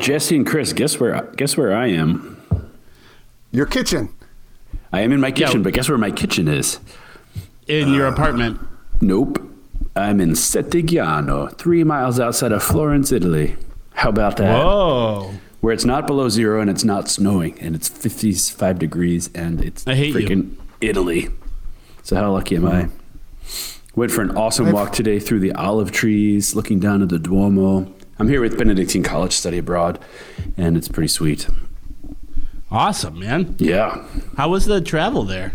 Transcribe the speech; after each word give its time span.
Jesse 0.00 0.36
and 0.36 0.46
Chris, 0.46 0.72
guess 0.72 0.98
where? 0.98 1.30
Guess 1.36 1.56
where 1.56 1.74
I 1.76 1.88
am? 1.88 2.40
Your 3.52 3.66
kitchen. 3.66 4.08
I 4.92 5.02
am 5.02 5.12
in 5.12 5.20
my 5.20 5.30
kitchen, 5.30 5.58
Yeah. 5.60 5.64
but 5.64 5.72
guess 5.74 5.88
where 5.88 5.98
my 5.98 6.10
kitchen 6.10 6.48
is? 6.48 6.78
in 7.68 7.92
your 7.94 8.06
apartment. 8.08 8.58
Nope. 9.00 9.40
I'm 9.94 10.20
in 10.20 10.30
Settignano, 10.30 11.56
three 11.56 11.84
miles 11.84 12.18
outside 12.18 12.50
of 12.50 12.64
Florence, 12.64 13.12
Italy. 13.12 13.54
How 13.94 14.08
about 14.08 14.38
that? 14.38 14.64
Whoa. 14.64 15.30
Where 15.60 15.72
it's 15.72 15.84
not 15.84 16.04
below 16.08 16.28
zero 16.28 16.60
and 16.60 16.68
it's 16.68 16.82
not 16.82 17.08
snowing 17.08 17.56
and 17.60 17.76
it's 17.76 17.88
55 17.88 18.76
degrees 18.80 19.30
and 19.36 19.62
it's 19.64 19.86
I 19.86 19.94
hate 19.94 20.08
you. 20.08 20.14
freaking 20.14 20.50
Italy. 20.80 21.28
So 22.02 22.16
how 22.16 22.32
lucky 22.32 22.56
am 22.56 22.66
I? 22.66 22.82
Mm-hmm. 22.84 24.00
Went 24.00 24.10
for 24.10 24.22
an 24.22 24.36
awesome 24.36 24.72
walk 24.72 24.92
today 24.92 25.20
through 25.20 25.40
the 25.40 25.52
olive 25.52 25.92
trees, 25.92 26.56
looking 26.56 26.80
down 26.80 27.02
at 27.02 27.08
the 27.10 27.20
Duomo. 27.20 27.92
I'm 28.20 28.28
here 28.28 28.42
with 28.42 28.58
Benedictine 28.58 29.02
College 29.02 29.32
Study 29.32 29.56
Abroad, 29.56 29.98
and 30.58 30.76
it's 30.76 30.88
pretty 30.88 31.08
sweet. 31.08 31.48
Awesome, 32.70 33.18
man. 33.18 33.56
Yeah. 33.58 34.04
How 34.36 34.50
was 34.50 34.66
the 34.66 34.82
travel 34.82 35.22
there? 35.22 35.54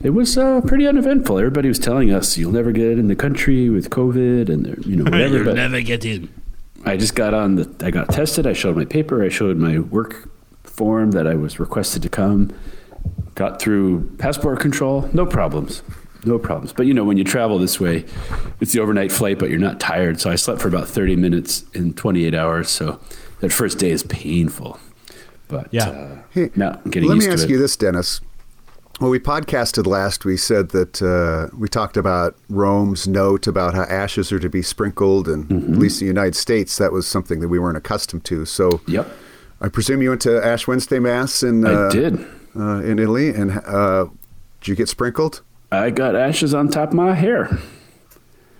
It 0.00 0.10
was 0.10 0.38
uh, 0.38 0.62
pretty 0.62 0.86
uneventful. 0.86 1.38
Everybody 1.38 1.68
was 1.68 1.78
telling 1.78 2.10
us 2.10 2.38
you'll 2.38 2.52
never 2.52 2.72
get 2.72 2.98
in 2.98 3.08
the 3.08 3.14
country 3.14 3.68
with 3.68 3.90
COVID 3.90 4.48
and 4.48 4.82
you 4.86 4.96
know 4.96 5.04
whatever. 5.10 5.44
You'll 5.44 5.54
never 5.54 5.82
get 5.82 6.06
in. 6.06 6.30
I 6.86 6.96
just 6.96 7.14
got 7.14 7.34
on 7.34 7.56
the. 7.56 7.70
I 7.84 7.90
got 7.90 8.08
tested. 8.08 8.46
I 8.46 8.54
showed 8.54 8.76
my 8.76 8.86
paper. 8.86 9.22
I 9.22 9.28
showed 9.28 9.58
my 9.58 9.78
work 9.78 10.30
form 10.62 11.10
that 11.10 11.26
I 11.26 11.34
was 11.34 11.60
requested 11.60 12.00
to 12.02 12.08
come. 12.08 12.50
Got 13.34 13.60
through 13.60 14.10
passport 14.16 14.58
control. 14.58 15.10
No 15.12 15.26
problems. 15.26 15.82
No 16.24 16.38
problems. 16.38 16.72
But 16.72 16.86
you 16.86 16.94
know 16.94 17.04
when 17.04 17.16
you 17.16 17.24
travel 17.24 17.58
this 17.58 17.78
way, 17.80 18.04
it's 18.60 18.72
the 18.72 18.80
overnight 18.80 19.12
flight, 19.12 19.38
but 19.38 19.50
you're 19.50 19.58
not 19.58 19.80
tired. 19.80 20.20
So 20.20 20.30
I 20.30 20.36
slept 20.36 20.60
for 20.60 20.68
about 20.68 20.88
30 20.88 21.16
minutes 21.16 21.64
in 21.74 21.94
28 21.94 22.34
hours. 22.34 22.68
So 22.70 22.98
that 23.40 23.50
first 23.52 23.78
day 23.78 23.90
is 23.90 24.02
painful. 24.04 24.78
But 25.48 25.68
Yeah. 25.70 25.88
uh, 25.90 26.18
Hey, 26.30 26.50
now 26.56 26.80
I'm 26.84 26.90
getting 26.90 27.08
let 27.08 27.18
me 27.18 27.28
ask 27.28 27.48
you 27.48 27.58
this, 27.58 27.76
Dennis. 27.76 28.20
When 29.00 29.10
we 29.10 29.18
podcasted 29.18 29.86
last, 29.86 30.24
we 30.24 30.36
said 30.36 30.68
that 30.70 31.02
uh, 31.02 31.54
we 31.56 31.68
talked 31.68 31.96
about 31.96 32.36
Rome's 32.48 33.08
note 33.08 33.46
about 33.48 33.74
how 33.74 33.82
ashes 33.82 34.30
are 34.32 34.38
to 34.38 34.48
be 34.48 34.62
sprinkled, 34.62 35.28
and 35.28 35.48
Mm-hmm. 35.48 35.72
at 35.74 35.78
least 35.80 36.00
in 36.00 36.06
the 36.06 36.10
United 36.10 36.36
States, 36.36 36.78
that 36.78 36.92
was 36.92 37.06
something 37.06 37.40
that 37.40 37.48
we 37.48 37.58
weren't 37.58 37.76
accustomed 37.76 38.24
to. 38.26 38.44
So, 38.46 38.80
Yep. 38.86 39.08
I 39.60 39.68
presume 39.68 40.00
you 40.02 40.10
went 40.10 40.22
to 40.22 40.44
Ash 40.44 40.66
Wednesday 40.68 40.98
Mass 41.00 41.42
in 41.42 41.66
I 41.66 41.72
uh, 41.72 41.90
did. 41.90 42.24
uh, 42.56 42.82
in 42.82 42.98
Italy, 43.00 43.30
and 43.30 43.50
uh, 43.66 44.06
did 44.60 44.68
you 44.68 44.74
get 44.76 44.88
sprinkled? 44.88 45.42
I 45.78 45.90
got 45.90 46.16
ashes 46.16 46.54
on 46.54 46.68
top 46.68 46.90
of 46.90 46.94
my 46.94 47.14
hair. 47.14 47.58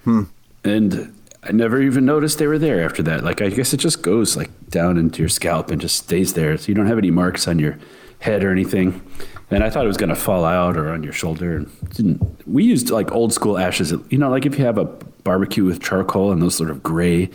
Hmm. 0.04 0.24
And 0.62 1.14
I 1.42 1.52
never 1.52 1.80
even 1.80 2.04
noticed 2.04 2.38
they 2.38 2.46
were 2.46 2.58
there 2.58 2.84
after 2.84 3.02
that. 3.04 3.22
Like, 3.22 3.42
I 3.42 3.50
guess 3.50 3.72
it 3.72 3.78
just 3.78 4.02
goes 4.02 4.36
like 4.36 4.50
down 4.70 4.96
into 4.96 5.20
your 5.20 5.28
scalp 5.28 5.70
and 5.70 5.80
just 5.80 5.96
stays 5.96 6.34
there. 6.34 6.56
So 6.56 6.68
you 6.68 6.74
don't 6.74 6.86
have 6.86 6.98
any 6.98 7.10
marks 7.10 7.46
on 7.46 7.58
your 7.58 7.78
head 8.20 8.42
or 8.42 8.50
anything. 8.50 9.02
And 9.50 9.62
I 9.62 9.70
thought 9.70 9.84
it 9.84 9.88
was 9.88 9.98
going 9.98 10.08
to 10.08 10.16
fall 10.16 10.44
out 10.44 10.76
or 10.76 10.90
on 10.90 11.02
your 11.02 11.12
shoulder. 11.12 11.66
Didn't. 11.90 12.48
We 12.48 12.64
used 12.64 12.90
like 12.90 13.12
old 13.12 13.32
school 13.32 13.58
ashes. 13.58 13.92
You 14.08 14.18
know, 14.18 14.30
like 14.30 14.46
if 14.46 14.58
you 14.58 14.64
have 14.64 14.78
a 14.78 14.84
barbecue 14.84 15.64
with 15.64 15.82
charcoal 15.82 16.32
and 16.32 16.40
those 16.40 16.54
sort 16.54 16.70
of 16.70 16.82
gray, 16.82 17.30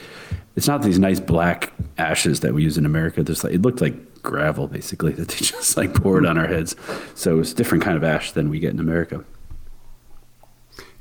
it's 0.56 0.68
not 0.68 0.82
these 0.82 1.00
nice 1.00 1.20
black 1.20 1.72
ashes 1.98 2.40
that 2.40 2.54
we 2.54 2.64
use 2.64 2.78
in 2.78 2.86
America. 2.86 3.24
There's 3.24 3.44
like, 3.44 3.54
it 3.54 3.62
looked 3.62 3.82
like 3.82 4.22
gravel 4.24 4.68
basically 4.68 5.12
that 5.14 5.28
they 5.28 5.38
just 5.38 5.78
like 5.78 5.94
poured 5.94 6.26
on 6.26 6.38
our 6.38 6.48
heads. 6.48 6.76
So 7.14 7.36
it 7.36 7.38
was 7.38 7.52
a 7.52 7.56
different 7.56 7.84
kind 7.84 7.96
of 7.96 8.04
ash 8.04 8.32
than 8.32 8.50
we 8.50 8.60
get 8.60 8.74
in 8.74 8.80
America. 8.80 9.24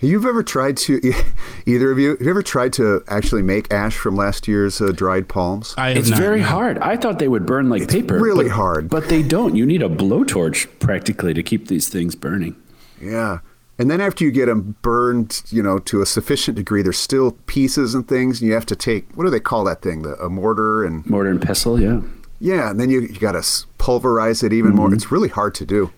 Have 0.01 0.09
you 0.11 0.29
ever 0.29 0.43
tried 0.45 0.77
to, 0.79 1.01
either 1.67 1.91
of 1.91 1.99
you, 1.99 2.11
have 2.11 2.21
you 2.21 2.31
ever 2.31 2.43
tried 2.43 2.73
to 2.75 3.03
actually 3.09 3.43
make 3.43 3.73
ash 3.73 3.97
from 3.97 4.15
last 4.15 4.47
year's 4.47 4.81
uh, 4.81 4.93
dried 4.93 5.29
palms? 5.29 5.75
I 5.77 5.89
have 5.89 5.97
It's 5.99 6.11
not, 6.11 6.21
very 6.21 6.41
no. 6.41 6.47
hard. 6.47 6.79
I 6.79 6.97
thought 6.97 7.19
they 7.19 7.27
would 7.29 7.47
burn 7.47 7.69
like 7.69 7.89
paper. 7.89 8.19
really 8.19 8.45
but- 8.45 8.53
hard. 8.55 8.89
But 8.89 9.09
they 9.09 9.23
don't. 9.25 9.57
You 9.57 9.67
need 9.67 9.83
a 9.83 9.89
blowtorch 9.89 10.69
practically 10.79 11.35
to 11.35 11.43
keep 11.43 11.67
these 11.69 11.89
things 11.89 12.15
burning. 12.15 12.55
Yeah. 13.03 13.39
And 13.81 13.91
then 13.91 14.01
after 14.01 14.25
you 14.25 14.31
get 14.33 14.47
them 14.47 14.77
burned, 14.83 15.43
you 15.51 15.63
know, 15.63 15.79
to 15.81 16.01
a 16.01 16.07
sufficient 16.07 16.57
degree, 16.57 16.83
there's 16.83 16.99
still 16.99 17.33
pieces 17.47 17.95
and 17.95 18.07
things, 18.09 18.41
and 18.41 18.49
you 18.49 18.55
have 18.55 18.67
to 18.67 18.77
take 18.77 19.07
what 19.17 19.25
do 19.25 19.31
they 19.31 19.39
call 19.41 19.63
that 19.65 19.83
thing? 19.83 20.03
The 20.03 20.15
a 20.17 20.29
mortar 20.29 20.85
and 20.85 21.07
Mortar 21.07 21.31
and 21.31 21.41
pestle, 21.41 21.81
yeah. 21.81 22.01
yeah, 22.41 22.71
and 22.71 22.81
then 22.81 22.91
you 22.91 23.03
you 23.03 23.21
got 23.21 23.33
to 23.41 23.67
pulverize 23.79 24.43
it 24.43 24.53
even 24.53 24.73
Mm-hmm. 24.73 24.77
more. 24.81 24.93
It's 24.95 25.13
really 25.13 25.29
hard 25.29 25.55
to 25.57 25.65
do. 25.65 25.93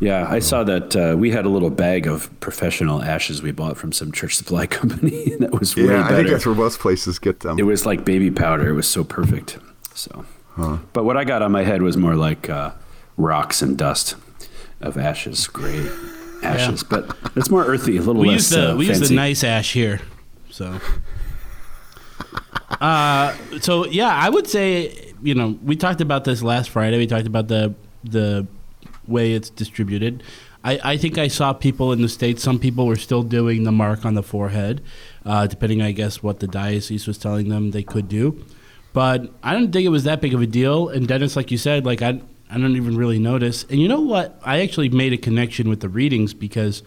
Yeah, 0.00 0.26
I 0.28 0.40
saw 0.40 0.64
that 0.64 0.96
uh, 0.96 1.16
we 1.16 1.30
had 1.30 1.44
a 1.44 1.48
little 1.48 1.70
bag 1.70 2.06
of 2.06 2.28
professional 2.40 3.02
ashes 3.02 3.40
we 3.42 3.52
bought 3.52 3.76
from 3.76 3.92
some 3.92 4.10
church 4.12 4.36
supply 4.36 4.66
company. 4.78 5.34
that 5.38 5.52
was 5.58 5.76
way 5.76 5.84
Yeah, 5.84 6.04
I 6.04 6.08
think 6.16 6.28
that's 6.28 6.44
where 6.44 6.54
most 6.54 6.80
places 6.80 7.18
get 7.18 7.40
them. 7.40 7.58
it 7.58 7.62
was 7.62 7.86
like 7.86 8.04
baby 8.04 8.30
powder. 8.30 8.68
It 8.68 8.74
was 8.74 8.86
so 8.88 9.04
perfect. 9.04 9.58
So, 9.94 10.24
but 10.92 11.04
what 11.04 11.16
I 11.16 11.24
got 11.24 11.42
on 11.42 11.52
my 11.52 11.62
head 11.62 11.82
was 11.82 11.96
more 11.96 12.16
like 12.16 12.50
uh, 12.50 12.72
rocks 13.16 13.62
and 13.62 13.76
dust 13.78 14.16
of 14.80 14.98
ashes, 14.98 15.46
gray 15.46 15.88
ashes. 16.42 16.82
But 16.82 17.16
it's 17.36 17.48
more 17.50 17.64
earthy, 17.64 17.96
a 17.96 18.02
little 18.02 18.22
We 18.22 18.28
less 18.28 18.34
use 18.34 18.50
the 18.50 18.72
uh, 18.72 18.76
we 18.76 18.88
use 18.88 19.08
the 19.08 19.14
nice 19.14 19.44
ash 19.44 19.72
here, 19.72 20.00
so. 20.50 20.78
Uh, 22.80 23.36
so 23.60 23.86
yeah, 23.86 24.08
I 24.08 24.28
would 24.28 24.48
say 24.48 25.12
you 25.22 25.34
know 25.34 25.56
we 25.62 25.76
talked 25.76 26.00
about 26.00 26.24
this 26.24 26.42
last 26.42 26.70
Friday. 26.70 26.98
We 26.98 27.06
talked 27.06 27.26
about 27.26 27.46
the 27.46 27.74
the 28.02 28.46
way 29.06 29.32
it's 29.32 29.50
distributed. 29.50 30.22
I, 30.64 30.80
I 30.84 30.96
think 30.96 31.18
I 31.18 31.28
saw 31.28 31.52
people 31.52 31.92
in 31.92 32.02
the 32.02 32.08
states. 32.08 32.42
Some 32.42 32.58
people 32.58 32.86
were 32.86 32.96
still 32.96 33.22
doing 33.22 33.64
the 33.64 33.72
mark 33.72 34.04
on 34.04 34.14
the 34.14 34.22
forehead, 34.22 34.82
uh, 35.26 35.46
depending, 35.46 35.82
I 35.82 35.92
guess, 35.92 36.22
what 36.22 36.40
the 36.40 36.46
diocese 36.46 37.06
was 37.06 37.18
telling 37.18 37.48
them 37.48 37.72
they 37.72 37.82
could 37.82 38.08
do. 38.08 38.44
But 38.92 39.32
I 39.42 39.54
don't 39.54 39.72
think 39.72 39.86
it 39.86 39.90
was 39.90 40.04
that 40.04 40.20
big 40.20 40.34
of 40.34 40.40
a 40.40 40.46
deal. 40.46 40.88
And 40.88 41.08
Dennis, 41.08 41.34
like 41.34 41.50
you 41.50 41.58
said, 41.58 41.84
like 41.84 42.02
I 42.02 42.20
I 42.50 42.58
don't 42.58 42.76
even 42.76 42.96
really 42.96 43.18
notice. 43.18 43.64
And 43.70 43.80
you 43.80 43.88
know 43.88 44.00
what? 44.00 44.38
I 44.44 44.60
actually 44.60 44.90
made 44.90 45.14
a 45.14 45.16
connection 45.16 45.70
with 45.70 45.80
the 45.80 45.88
readings 45.88 46.34
because 46.34 46.82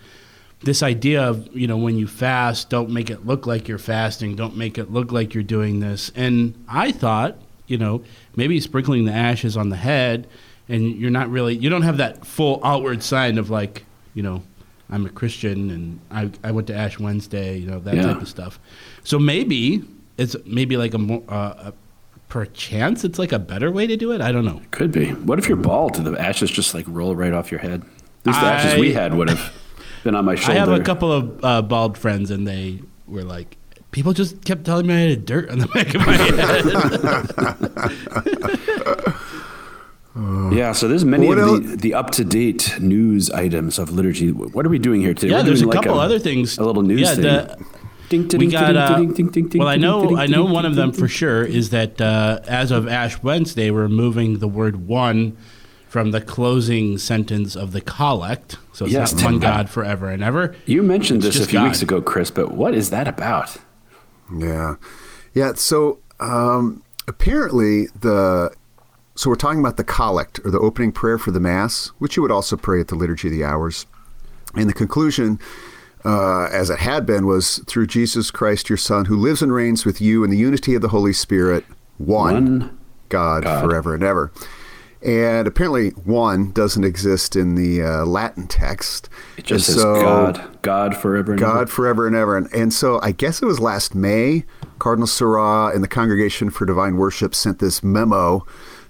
this 0.62 0.82
idea 0.84 1.24
of 1.24 1.56
you 1.56 1.68
know 1.68 1.78
when 1.78 1.98
you 1.98 2.08
fast 2.08 2.70
don't 2.70 2.90
make 2.90 3.10
it 3.10 3.26
look 3.26 3.46
like 3.46 3.68
you're 3.68 3.78
fasting 3.78 4.36
don't 4.36 4.56
make 4.56 4.78
it 4.78 4.92
look 4.92 5.12
like 5.12 5.34
you're 5.34 5.44
doing 5.44 5.80
this 5.80 6.12
and 6.16 6.56
i 6.68 6.92
thought 6.92 7.38
you 7.68 7.78
know 7.78 8.02
maybe 8.36 8.60
sprinkling 8.60 9.06
the 9.06 9.12
ashes 9.12 9.58
on 9.58 9.70
the 9.70 9.76
head 9.76 10.28
and 10.70 10.96
you're 10.96 11.12
not 11.12 11.30
really 11.30 11.56
you 11.56 11.70
don't 11.70 11.82
have 11.84 11.98
that 11.98 12.26
full 12.26 12.60
outward 12.64 13.04
sign 13.04 13.38
of 13.38 13.50
like 13.50 13.86
you 14.14 14.24
know 14.24 14.42
i'm 14.90 15.06
a 15.06 15.10
christian 15.10 15.70
and 15.70 16.00
i, 16.12 16.30
I 16.48 16.52
went 16.52 16.68
to 16.68 16.76
ash 16.76 17.00
wednesday 17.00 17.58
you 17.58 17.68
know 17.68 17.80
that 17.80 17.96
Yeah. 17.96 18.02
type 18.04 18.22
of 18.22 18.28
stuff 18.28 18.60
so 19.04 19.18
maybe 19.20 19.84
it's 20.18 20.36
maybe 20.46 20.78
like 20.78 20.94
a 20.94 20.98
more 20.98 21.24
uh, 21.30 21.72
a, 21.72 21.74
perchance 22.28 23.04
it's 23.06 23.20
like 23.20 23.32
a 23.32 23.40
better 23.40 23.72
way 23.72 23.86
to 23.88 23.96
do 23.96 24.12
it 24.12 24.20
i 24.22 24.32
don't 24.32 24.46
know 24.46 24.60
Could 24.72 24.92
be. 24.92 25.12
What 25.12 25.38
if 25.40 25.48
you're 25.48 25.58
bald 25.58 25.98
and 25.98 26.06
the 26.08 26.20
ashes 26.20 26.50
just 26.50 26.74
like 26.74 26.86
roll 26.88 27.16
right 27.16 27.32
off 27.34 27.52
your 27.52 27.60
head? 27.62 27.82
At 27.84 28.26
least 28.28 28.40
the 28.42 28.48
ashes 28.48 28.80
we 28.80 28.94
had 28.94 29.14
would 29.14 29.30
have 29.30 29.54
been 30.04 30.16
on 30.16 30.26
my 30.26 30.34
I 30.48 30.54
have 30.54 30.70
a 30.70 30.80
couple 30.82 31.12
of 31.12 31.44
uh, 31.46 31.62
bald 31.62 31.98
friends, 31.98 32.32
and 32.32 32.48
they 32.48 32.82
were 33.08 33.24
like, 33.24 33.56
people 33.92 34.12
just 34.14 34.44
kept 34.44 34.66
telling 34.66 34.88
me 34.88 34.96
I 34.96 35.10
had 35.12 35.26
dirt 35.26 35.50
on 35.52 35.60
the 35.60 35.68
back 35.68 35.94
of 35.94 36.02
my 36.06 36.18
head. 39.06 39.16
Yeah, 40.16 40.72
so 40.72 40.88
there's 40.88 41.04
many 41.04 41.28
What 41.28 41.38
of 41.40 41.70
the, 41.70 41.76
the 41.76 41.94
up 41.94 42.12
to 42.12 42.24
date 42.24 42.78
news 42.80 43.30
items 43.32 43.78
of 43.78 43.92
liturgy. 43.92 44.32
What 44.32 44.66
are 44.66 44.70
we 44.70 44.80
doing 44.80 45.02
here 45.02 45.14
today? 45.14 45.32
yeah, 45.32 45.40
We're 45.40 45.44
there's 45.44 45.62
a 45.62 45.68
like 45.68 45.76
couple 45.84 46.00
other 46.00 46.20
things. 46.20 46.58
A 46.58 46.64
little 46.64 46.84
news 46.84 47.02
yeah, 47.02 47.14
thing. 47.16 47.22
the- 47.24 47.66
Ding, 48.08 48.28
ding, 48.28 48.40
we 48.40 48.48
got. 48.48 48.68
ding, 48.68 48.78
Uh, 48.78 48.98
ding, 49.00 49.14
ding, 49.14 49.28
ding, 49.30 49.48
ding, 49.48 49.60
well, 49.60 49.68
I 49.68 49.78
know. 49.78 50.16
I 50.16 50.28
know 50.28 50.46
one 50.46 50.64
of 50.64 50.76
them 50.76 50.92
for 50.92 51.08
sure 51.08 51.44
is 51.44 51.72
that 51.72 52.00
uh, 52.00 52.40
as 52.48 52.70
of 52.70 52.88
Ash 52.88 53.22
Wednesday, 53.24 53.72
we're 53.72 53.88
moving 53.90 54.38
the 54.38 54.48
word 54.48 54.88
"one" 54.88 55.36
from 55.90 56.12
the 56.12 56.22
closing 56.22 57.00
sentence 57.00 57.56
of 57.56 57.72
the 57.72 57.82
collect. 57.82 58.58
So 58.74 58.86
it's 58.86 58.94
Yes, 58.94 59.14
not 59.16 59.24
one 59.24 59.40
God 59.40 59.72
forever 59.72 60.08
and 60.10 60.24
ever. 60.24 60.56
You 60.68 60.84
mentioned 60.84 61.26
It's 61.26 61.36
this 61.38 61.48
a 61.48 61.50
few 61.50 61.58
God. 61.58 61.66
weeks 61.66 61.82
ago, 61.82 62.00
Chris, 62.00 62.30
but 62.30 62.52
what 62.52 62.76
is 62.76 62.92
that 62.92 63.08
about? 63.08 63.58
Yeah, 64.38 64.76
yeah. 65.34 65.54
So 65.56 65.98
um, 66.20 66.84
apparently 67.08 67.88
the 68.00 68.52
so 69.16 69.30
we're 69.30 69.36
talking 69.36 69.60
about 69.60 69.78
the 69.78 69.84
collect 69.84 70.40
or 70.44 70.52
the 70.52 70.60
opening 70.60 70.92
prayer 70.92 71.18
for 71.18 71.32
the 71.32 71.40
mass, 71.40 71.88
which 72.00 72.16
you 72.18 72.22
would 72.22 72.32
also 72.32 72.56
pray 72.58 72.80
at 72.82 72.90
the 72.90 72.96
liturgy 72.96 73.28
of 73.30 73.34
the 73.34 73.44
hours, 73.44 73.86
and 74.54 74.70
the 74.70 74.74
conclusion. 74.74 75.40
Uh, 76.04 76.46
as 76.52 76.70
it 76.70 76.78
had 76.78 77.04
been, 77.04 77.26
was 77.26 77.58
through 77.66 77.88
Jesus 77.88 78.30
Christ, 78.30 78.70
your 78.70 78.78
Son, 78.78 79.06
who 79.06 79.16
lives 79.18 79.42
and 79.42 79.52
reigns 79.52 79.86
with 79.86 80.00
you 80.00 80.24
in 80.24 80.30
the 80.30 80.38
unity 80.38 80.76
of 80.76 80.84
the 80.84 80.90
Holy 80.90 81.14
Spirit, 81.14 81.66
one, 81.98 82.34
One 82.60 82.78
God, 83.10 83.42
God. 83.44 83.64
forever 83.64 83.96
and 83.96 84.04
ever. 84.04 84.32
And 85.02 85.48
apparently, 85.48 85.90
one 85.90 86.52
doesn't 86.52 86.84
exist 86.84 87.36
in 87.36 87.56
the 87.56 87.82
uh, 87.82 88.06
Latin 88.06 88.46
text. 88.48 89.10
It 89.38 89.46
just 89.46 89.68
And 89.70 89.76
says 89.76 89.82
so- 89.82 90.02
God, 90.02 90.58
God 90.62 90.96
forever 90.98 91.32
and 91.32 91.40
God 91.42 91.62
ever. 91.62 91.68
forever 91.68 92.06
and 92.08 92.16
ever. 92.16 92.38
And, 92.38 92.54
and 92.54 92.72
so 92.72 93.00
I 93.02 93.12
guess 93.12 93.42
it 93.42 93.46
was 93.48 93.60
last 93.60 93.96
May, 93.96 94.46
Cardinal 94.78 95.08
Sarah 95.08 95.68
and 95.74 95.84
the 95.84 95.88
Congregation 95.88 96.52
for 96.52 96.66
Divine 96.68 96.98
Worship 96.98 97.34
sent 97.34 97.58
this 97.58 97.82
memo 97.84 98.46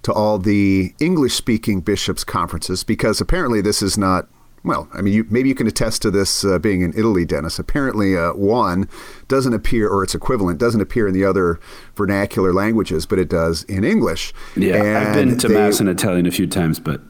to 0.05 0.13
all 0.13 0.37
the 0.37 0.93
English 0.99 1.33
speaking 1.33 1.81
bishops' 1.81 2.23
conferences 2.23 2.83
because 2.83 3.19
apparently 3.19 3.59
this 3.61 3.81
is 3.81 3.97
not. 3.97 4.27
Well, 4.63 4.87
I 4.93 5.01
mean, 5.01 5.13
you, 5.13 5.25
maybe 5.29 5.49
you 5.49 5.53
can 5.55 5.67
attest 5.67 6.01
to 6.03 6.09
this 6.11 6.43
uh, 6.43 6.57
being 6.57 6.81
in 6.81 6.91
Italy, 6.97 7.23
Dennis. 7.23 7.59
Apparently, 7.59 8.17
uh, 8.17 8.33
one 8.33 8.87
doesn't 9.27 9.53
appear, 9.53 9.87
or 9.87 10.03
its 10.03 10.15
equivalent 10.15 10.59
doesn't 10.59 10.81
appear 10.81 11.07
in 11.07 11.13
the 11.13 11.23
other 11.23 11.59
vernacular 11.95 12.51
languages, 12.51 13.05
but 13.05 13.19
it 13.19 13.29
does 13.29 13.63
in 13.65 13.83
English. 13.83 14.33
Yeah, 14.55 15.05
I've 15.07 15.13
been 15.13 15.37
to 15.37 15.47
they- 15.47 15.53
Mass 15.53 15.79
in 15.79 15.87
Italian 15.87 16.25
a 16.25 16.31
few 16.31 16.47
times, 16.47 16.79
but 16.79 17.01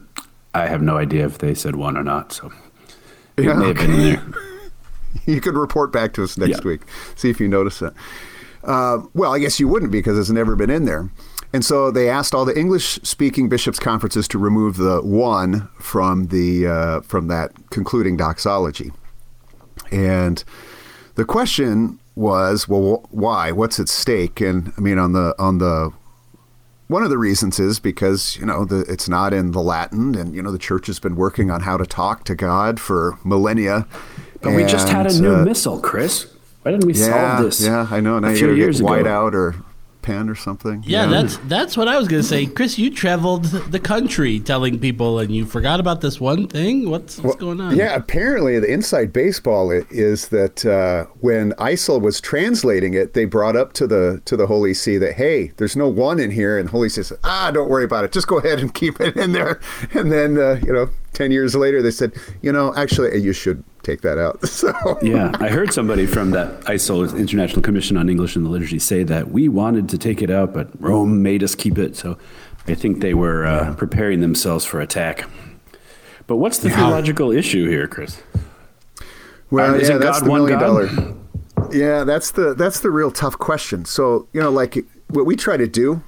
I 0.54 0.66
have 0.66 0.82
no 0.82 0.96
idea 0.98 1.24
if 1.24 1.38
they 1.38 1.54
said 1.54 1.76
one 1.76 1.96
or 1.96 2.02
not. 2.04 2.32
So 2.32 2.52
it 3.38 3.44
Yeah, 3.44 3.54
may 3.54 3.68
have 3.68 3.76
been 3.76 4.02
there. 4.02 4.22
you 5.26 5.40
could 5.40 5.54
report 5.56 5.92
back 5.92 6.12
to 6.14 6.24
us 6.24 6.36
next 6.36 6.58
Yeah. 6.62 6.68
week, 6.68 6.80
see 7.14 7.30
if 7.30 7.40
you 7.40 7.48
notice 7.48 7.80
it. 7.80 7.92
Uh, 8.64 8.98
well, 9.14 9.32
I 9.32 9.38
guess 9.38 9.58
you 9.60 9.68
wouldn't 9.68 9.92
because 9.92 10.18
it's 10.18 10.28
never 10.30 10.56
been 10.56 10.70
in 10.70 10.84
there. 10.86 11.08
And 11.56 11.64
so 11.64 11.90
they 11.90 12.10
asked 12.10 12.34
all 12.34 12.44
the 12.44 12.54
English-speaking 12.54 13.48
bishops' 13.48 13.78
conferences 13.78 14.28
to 14.28 14.38
remove 14.38 14.76
the 14.76 15.00
one 15.00 15.70
from 15.80 16.26
the 16.26 16.66
uh, 16.66 17.00
from 17.00 17.28
that 17.28 17.70
concluding 17.70 18.18
doxology. 18.18 18.92
And 19.90 20.44
the 21.14 21.24
question 21.24 21.98
was, 22.14 22.68
well, 22.68 22.96
wh- 22.96 23.14
why? 23.14 23.52
What's 23.52 23.80
at 23.80 23.88
stake? 23.88 24.42
And 24.42 24.70
I 24.76 24.82
mean, 24.82 24.98
on 24.98 25.14
the 25.14 25.34
on 25.38 25.56
the 25.56 25.94
one 26.88 27.02
of 27.02 27.08
the 27.08 27.16
reasons 27.16 27.58
is 27.58 27.80
because 27.80 28.36
you 28.36 28.44
know 28.44 28.66
the, 28.66 28.80
it's 28.80 29.08
not 29.08 29.32
in 29.32 29.52
the 29.52 29.62
Latin, 29.62 30.14
and 30.14 30.34
you 30.34 30.42
know 30.42 30.52
the 30.52 30.58
church 30.58 30.86
has 30.88 30.98
been 30.98 31.16
working 31.16 31.50
on 31.50 31.62
how 31.62 31.78
to 31.78 31.86
talk 31.86 32.24
to 32.24 32.34
God 32.34 32.78
for 32.78 33.18
millennia. 33.24 33.86
But 34.42 34.52
we 34.52 34.66
just 34.66 34.90
had 34.90 35.06
a 35.06 35.22
new 35.22 35.36
uh, 35.36 35.42
missal, 35.42 35.80
Chris. 35.80 36.30
Why 36.60 36.72
didn't 36.72 36.84
we 36.84 36.92
yeah, 36.92 37.06
solve 37.06 37.44
this? 37.46 37.64
Yeah, 37.64 37.86
I 37.90 38.00
know. 38.00 38.18
Now 38.18 38.28
a 38.28 38.34
few 38.34 38.48
gotta 38.48 38.58
years 38.58 38.80
get 38.82 38.84
white 38.84 39.00
ago. 39.06 39.10
out 39.10 39.34
or 39.34 39.54
pen 40.06 40.30
or 40.30 40.36
something. 40.36 40.84
Yeah, 40.86 41.06
that's 41.06 41.36
that's 41.48 41.76
what 41.76 41.88
I 41.88 41.98
was 41.98 42.06
gonna 42.06 42.22
say, 42.22 42.46
Chris. 42.46 42.78
You 42.78 42.90
traveled 42.90 43.44
the 43.44 43.80
country 43.80 44.38
telling 44.38 44.78
people, 44.78 45.18
and 45.18 45.34
you 45.34 45.44
forgot 45.44 45.80
about 45.80 46.00
this 46.00 46.20
one 46.20 46.46
thing. 46.46 46.88
What's 46.88 47.18
what's 47.18 47.36
going 47.36 47.60
on? 47.60 47.76
Yeah, 47.76 47.96
apparently 47.96 48.60
the 48.60 48.72
inside 48.72 49.12
baseball 49.12 49.72
is 49.72 50.28
that 50.28 50.64
uh, 50.64 51.06
when 51.20 51.52
ICEL 51.54 52.00
was 52.00 52.20
translating 52.20 52.94
it, 52.94 53.14
they 53.14 53.24
brought 53.24 53.56
up 53.56 53.72
to 53.74 53.86
the 53.88 54.22
to 54.26 54.36
the 54.36 54.46
Holy 54.46 54.74
See 54.74 54.96
that 54.96 55.14
hey, 55.14 55.48
there's 55.56 55.74
no 55.76 55.88
one 55.88 56.20
in 56.20 56.30
here, 56.30 56.56
and 56.56 56.70
Holy 56.70 56.88
See 56.88 57.02
says, 57.02 57.18
ah, 57.24 57.50
don't 57.50 57.68
worry 57.68 57.84
about 57.84 58.04
it, 58.04 58.12
just 58.12 58.28
go 58.28 58.38
ahead 58.38 58.60
and 58.60 58.72
keep 58.80 59.00
it 59.00 59.16
in 59.16 59.32
there. 59.32 59.60
And 59.92 60.12
then 60.12 60.38
uh, 60.38 60.60
you 60.64 60.72
know, 60.72 60.88
ten 61.14 61.32
years 61.32 61.56
later, 61.56 61.82
they 61.82 61.90
said, 61.90 62.12
you 62.42 62.52
know, 62.52 62.72
actually, 62.76 63.20
you 63.20 63.32
should 63.32 63.64
take 63.86 64.00
that 64.02 64.18
out. 64.18 64.40
So 64.48 64.72
Yeah, 65.02 65.30
I 65.40 65.48
heard 65.48 65.72
somebody 65.72 66.06
from 66.06 66.30
that 66.32 66.60
ICEL 66.62 67.16
International 67.16 67.62
Commission 67.62 67.96
on 67.96 68.08
English 68.08 68.36
and 68.36 68.44
the 68.44 68.50
Liturgy 68.50 68.78
say 68.78 69.02
that 69.04 69.30
we 69.30 69.48
wanted 69.48 69.88
to 69.90 69.98
take 69.98 70.22
it 70.22 70.30
out, 70.30 70.52
but 70.52 70.68
Rome 70.80 71.22
made 71.22 71.42
us 71.42 71.54
keep 71.54 71.78
it. 71.78 71.94
So 71.96 72.18
I 72.66 72.74
think 72.74 73.00
they 73.00 73.14
were 73.14 73.46
uh, 73.46 73.74
preparing 73.74 74.20
themselves 74.20 74.64
for 74.64 74.80
attack. 74.80 75.28
But 76.26 76.36
what's 76.36 76.58
the 76.58 76.70
theological 76.70 77.30
issue 77.30 77.68
here, 77.68 77.86
Chris? 77.86 78.20
Well, 79.50 79.70
Uh, 79.70 79.74
yeah, 79.76 79.82
isn't 79.82 80.00
that's 80.00 80.18
God 80.20 80.26
the 80.26 80.30
one 80.30 80.40
million 80.40 80.58
dollar. 80.58 80.88
Yeah, 81.70 82.04
that's 82.04 82.32
the 82.32 82.54
that's 82.54 82.80
the 82.80 82.90
real 82.90 83.10
tough 83.12 83.38
question. 83.38 83.84
So 83.84 84.26
you 84.32 84.40
know, 84.40 84.50
like 84.50 84.76
what 85.08 85.24
we 85.26 85.36
try 85.36 85.56
to 85.56 85.68
do, 85.68 86.02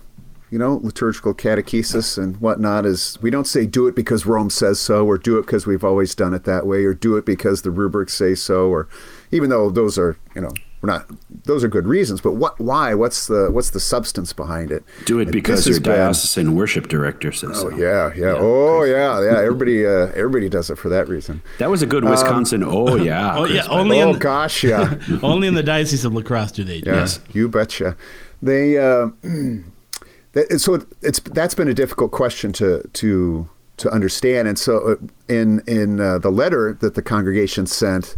you 0.50 0.58
know, 0.58 0.80
liturgical 0.82 1.34
catechesis 1.34 2.16
and 2.16 2.36
whatnot 2.40 2.86
is 2.86 3.18
we 3.20 3.30
don't 3.30 3.46
say 3.46 3.66
do 3.66 3.86
it 3.86 3.94
because 3.94 4.26
Rome 4.26 4.50
says 4.50 4.80
so, 4.80 5.06
or 5.06 5.18
do 5.18 5.38
it 5.38 5.42
because 5.46 5.66
we've 5.66 5.84
always 5.84 6.14
done 6.14 6.34
it 6.34 6.44
that 6.44 6.66
way, 6.66 6.84
or 6.84 6.94
do 6.94 7.16
it 7.16 7.26
because 7.26 7.62
the 7.62 7.70
rubrics 7.70 8.14
say 8.14 8.34
so, 8.34 8.68
or 8.68 8.88
even 9.30 9.50
though 9.50 9.68
those 9.70 9.98
are 9.98 10.16
you 10.34 10.40
know 10.40 10.50
we're 10.80 10.86
not 10.92 11.10
those 11.44 11.64
are 11.64 11.68
good 11.68 11.86
reasons, 11.88 12.20
but 12.20 12.32
what 12.36 12.58
why 12.60 12.94
what's 12.94 13.26
the 13.26 13.48
what's 13.50 13.70
the 13.70 13.80
substance 13.80 14.32
behind 14.32 14.70
it? 14.70 14.84
Do 15.06 15.18
it 15.18 15.22
And 15.24 15.32
because 15.32 15.66
your 15.66 15.74
has 15.74 15.80
been- 15.80 15.96
diocesan 15.96 16.54
worship 16.54 16.86
director 16.88 17.32
says 17.32 17.50
Oh 17.54 17.70
so. 17.70 17.76
yeah, 17.76 18.12
yeah, 18.14 18.34
oh 18.38 18.84
yeah, 18.84 19.20
yeah. 19.20 19.38
Everybody, 19.40 19.84
uh, 19.84 20.12
everybody 20.14 20.48
does 20.48 20.70
it 20.70 20.78
for 20.78 20.88
that 20.88 21.08
reason. 21.08 21.42
That 21.58 21.68
was 21.68 21.82
a 21.82 21.86
good 21.86 22.04
Wisconsin. 22.04 22.62
oh 22.64 22.94
yeah. 22.94 23.34
Oh 23.38 23.44
yeah, 23.44 23.66
only 23.68 24.00
oh 24.00 24.06
in 24.08 24.12
the, 24.14 24.18
gosh, 24.20 24.62
yeah. 24.62 24.94
only 25.22 25.48
in 25.48 25.54
the 25.54 25.64
diocese 25.64 26.04
of 26.04 26.14
La 26.14 26.22
Crosse 26.22 26.52
do 26.52 26.62
they. 26.64 26.80
do 26.80 26.90
Yeah, 26.90 27.00
this. 27.00 27.18
you 27.32 27.48
betcha. 27.48 27.96
They 28.40 28.78
uh, 28.78 29.08
that, 30.32 30.58
so 30.60 30.74
it, 30.74 30.86
it's 31.02 31.20
that's 31.20 31.54
been 31.54 31.68
a 31.68 31.74
difficult 31.74 32.10
question 32.12 32.52
to 32.54 32.82
to 32.94 33.48
to 33.78 33.90
understand, 33.90 34.48
and 34.48 34.58
so 34.58 34.78
uh, 34.92 34.96
in 35.28 35.62
in 35.66 36.00
uh, 36.00 36.18
the 36.18 36.30
letter 36.30 36.76
that 36.80 36.94
the 36.94 37.02
congregation 37.02 37.66
sent, 37.66 38.16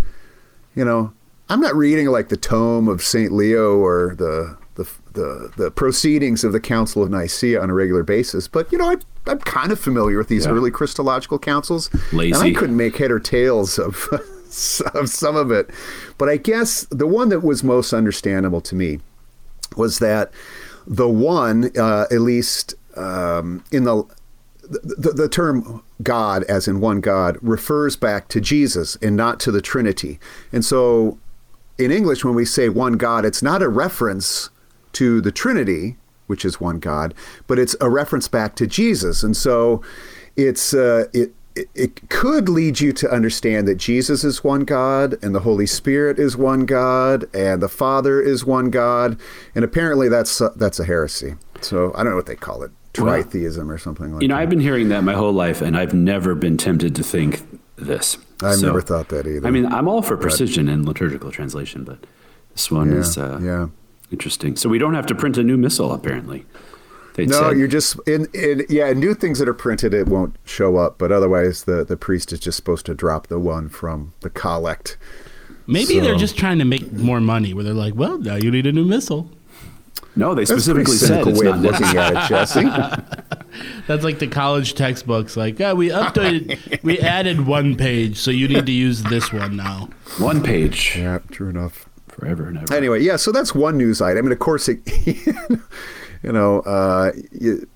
you 0.74 0.84
know, 0.84 1.12
I'm 1.48 1.60
not 1.60 1.74
reading 1.74 2.06
like 2.06 2.28
the 2.28 2.36
tome 2.36 2.88
of 2.88 3.02
Saint 3.02 3.32
Leo 3.32 3.76
or 3.76 4.14
the 4.16 4.56
the 4.76 4.88
the, 5.12 5.52
the 5.56 5.70
proceedings 5.70 6.44
of 6.44 6.52
the 6.52 6.60
Council 6.60 7.02
of 7.02 7.10
Nicaea 7.10 7.60
on 7.60 7.68
a 7.70 7.74
regular 7.74 8.02
basis, 8.02 8.48
but 8.48 8.70
you 8.72 8.78
know, 8.78 8.90
I, 8.90 8.96
I'm 9.26 9.38
kind 9.40 9.70
of 9.72 9.78
familiar 9.80 10.16
with 10.18 10.28
these 10.28 10.46
Yeah. 10.46 10.52
early 10.52 10.70
Christological 10.70 11.38
councils, 11.38 11.90
and 12.34 12.34
I 12.42 12.52
couldn't 12.58 12.76
make 12.76 12.96
head 12.96 13.10
or 13.10 13.18
tails 13.20 13.78
of 13.78 14.08
of 14.94 15.08
some 15.10 15.36
of 15.36 15.50
it. 15.50 15.68
But 16.16 16.28
I 16.28 16.36
guess 16.38 16.86
the 16.90 17.06
one 17.06 17.28
that 17.28 17.40
was 17.40 17.62
most 17.62 17.92
understandable 17.92 18.60
to 18.62 18.74
me 18.74 19.00
was 19.76 19.98
that 19.98 20.32
the 20.86 21.08
one, 21.08 21.70
uh, 21.78 22.06
at 22.10 22.20
least 22.20 22.74
um, 22.96 23.64
in 23.70 23.84
the, 23.84 24.04
the 24.62 25.12
the 25.14 25.28
term 25.28 25.82
God, 26.02 26.44
as 26.44 26.68
in 26.68 26.80
one 26.80 27.00
God, 27.00 27.38
refers 27.42 27.96
back 27.96 28.28
to 28.28 28.40
Jesus 28.40 28.96
and 28.96 29.16
not 29.16 29.40
to 29.40 29.50
the 29.50 29.60
Trinity. 29.60 30.18
And 30.52 30.64
so, 30.64 31.18
in 31.78 31.90
English, 31.90 32.24
when 32.24 32.34
we 32.34 32.44
say 32.44 32.68
one 32.68 32.94
God, 32.94 33.24
it's 33.24 33.42
not 33.42 33.62
a 33.62 33.68
reference 33.68 34.50
to 34.92 35.20
the 35.20 35.32
Trinity, 35.32 35.96
which 36.26 36.44
is 36.44 36.60
one 36.60 36.78
God, 36.78 37.14
but 37.46 37.58
it's 37.58 37.74
a 37.80 37.90
reference 37.90 38.28
back 38.28 38.54
to 38.56 38.66
Jesus. 38.66 39.22
And 39.22 39.36
so, 39.36 39.82
it's 40.36 40.72
uh, 40.74 41.06
it. 41.12 41.34
It, 41.60 41.68
it 41.74 42.08
could 42.08 42.48
lead 42.48 42.80
you 42.80 42.92
to 42.92 43.10
understand 43.10 43.66
that 43.68 43.76
Jesus 43.76 44.24
is 44.24 44.42
one 44.44 44.62
God 44.64 45.16
and 45.22 45.34
the 45.34 45.40
Holy 45.40 45.66
Spirit 45.66 46.18
is 46.18 46.36
one 46.36 46.64
God 46.66 47.28
and 47.34 47.62
the 47.62 47.68
Father 47.68 48.20
is 48.20 48.44
one 48.44 48.70
God, 48.70 49.18
and 49.54 49.64
apparently 49.64 50.08
that's 50.08 50.40
uh, 50.40 50.50
that's 50.56 50.78
a 50.80 50.84
heresy. 50.84 51.34
So 51.60 51.92
I 51.94 52.02
don't 52.02 52.10
know 52.12 52.16
what 52.16 52.26
they 52.26 52.36
call 52.36 52.62
it, 52.62 52.70
Well, 52.98 53.06
tritheism 53.22 53.68
or 53.68 53.78
something 53.78 54.12
like 54.14 54.22
You 54.22 54.28
know, 54.28 54.36
that. 54.36 54.40
I've 54.42 54.50
been 54.50 54.60
hearing 54.60 54.88
that 54.90 55.04
my 55.04 55.14
whole 55.14 55.32
life, 55.32 55.60
and 55.60 55.76
I've 55.76 55.92
never 55.94 56.34
been 56.34 56.56
tempted 56.56 56.94
to 56.96 57.02
think 57.02 57.42
this. 57.76 58.16
I've 58.42 58.56
So, 58.56 58.66
never 58.68 58.80
thought 58.80 59.08
that 59.10 59.26
either. 59.26 59.46
I 59.46 59.50
mean, 59.50 59.66
I'm 59.66 59.86
all 59.88 60.00
for 60.02 60.16
precision 60.16 60.68
in 60.68 60.86
liturgical 60.86 61.30
translation, 61.30 61.84
but 61.84 61.98
this 62.54 62.70
one 62.70 62.90
Yeah, 62.90 62.98
is 62.98 63.18
uh, 63.18 63.38
yeah. 63.42 63.66
interesting. 64.10 64.56
So 64.56 64.68
we 64.70 64.78
don't 64.78 64.94
have 64.94 65.06
to 65.06 65.14
print 65.14 65.36
a 65.36 65.42
new 65.42 65.58
missal, 65.58 65.92
apparently. 65.92 66.46
They 67.20 67.26
No, 67.26 67.48
said, 67.50 67.58
you're 67.58 67.68
just 67.68 67.96
in, 68.08 68.26
in 68.34 68.64
yeah, 68.68 68.92
new 68.92 69.14
things 69.14 69.38
that 69.38 69.48
are 69.48 69.54
printed 69.54 69.92
it 69.94 70.08
won't 70.08 70.36
show 70.44 70.76
up, 70.76 70.96
but 70.98 71.12
otherwise 71.12 71.64
the 71.64 71.84
the 71.84 71.96
priest 71.96 72.32
is 72.32 72.40
just 72.40 72.56
supposed 72.56 72.86
to 72.86 72.94
drop 72.94 73.26
the 73.28 73.38
one 73.38 73.68
from 73.68 74.12
the 74.20 74.30
collect. 74.30 74.96
Maybe 75.66 75.94
So- 75.96 76.00
they're 76.00 76.16
just 76.16 76.36
trying 76.38 76.58
to 76.58 76.64
make 76.64 76.92
more 76.92 77.20
money. 77.20 77.54
Where 77.54 77.62
they're 77.64 77.74
like, 77.74 77.94
well, 77.94 78.18
now 78.18 78.36
you 78.36 78.50
need 78.50 78.66
a 78.66 78.72
new 78.72 78.84
missal. 78.84 79.30
no. 80.16 80.34
They 80.34 80.42
That's 80.44 80.50
specifically 80.62 80.84
pretty 80.96 80.98
said 80.98 81.08
cynical 81.24 81.30
it's 81.32 81.40
way 81.40 81.46
not 81.46 81.56
of 81.56 81.62
looking 81.62 81.98
at 81.98 82.12
it, 82.24 82.28
Jesse. 82.28 82.64
That's 83.86 84.04
like 84.04 84.18
the 84.20 84.26
college 84.28 84.74
textbooks. 84.74 85.36
Like, 85.36 85.58
yeah, 85.58 85.72
we 85.72 85.88
updated, 85.90 86.82
we 86.82 86.98
added 87.00 87.46
one 87.46 87.76
page, 87.76 88.16
so 88.18 88.30
you 88.30 88.48
need 88.48 88.66
to 88.66 88.72
use 88.72 89.02
this 89.04 89.32
one 89.32 89.56
now. 89.56 89.88
One 90.18 90.42
page 90.42 90.96
yeah, 90.96 91.18
true 91.30 91.48
enough. 91.48 91.86
forever 92.08 92.46
and 92.46 92.58
ever. 92.58 92.72
Anyway, 92.74 93.00
yeah, 93.02 93.16
so 93.16 93.30
that's 93.32 93.54
one 93.54 93.76
news 93.76 94.00
item. 94.00 94.26
And 94.26 94.32
of 94.32 94.38
course, 94.38 94.68
it, 94.68 94.78
you 96.22 96.32
know, 96.32 96.60
uh, 96.60 97.12
you, 97.32 97.66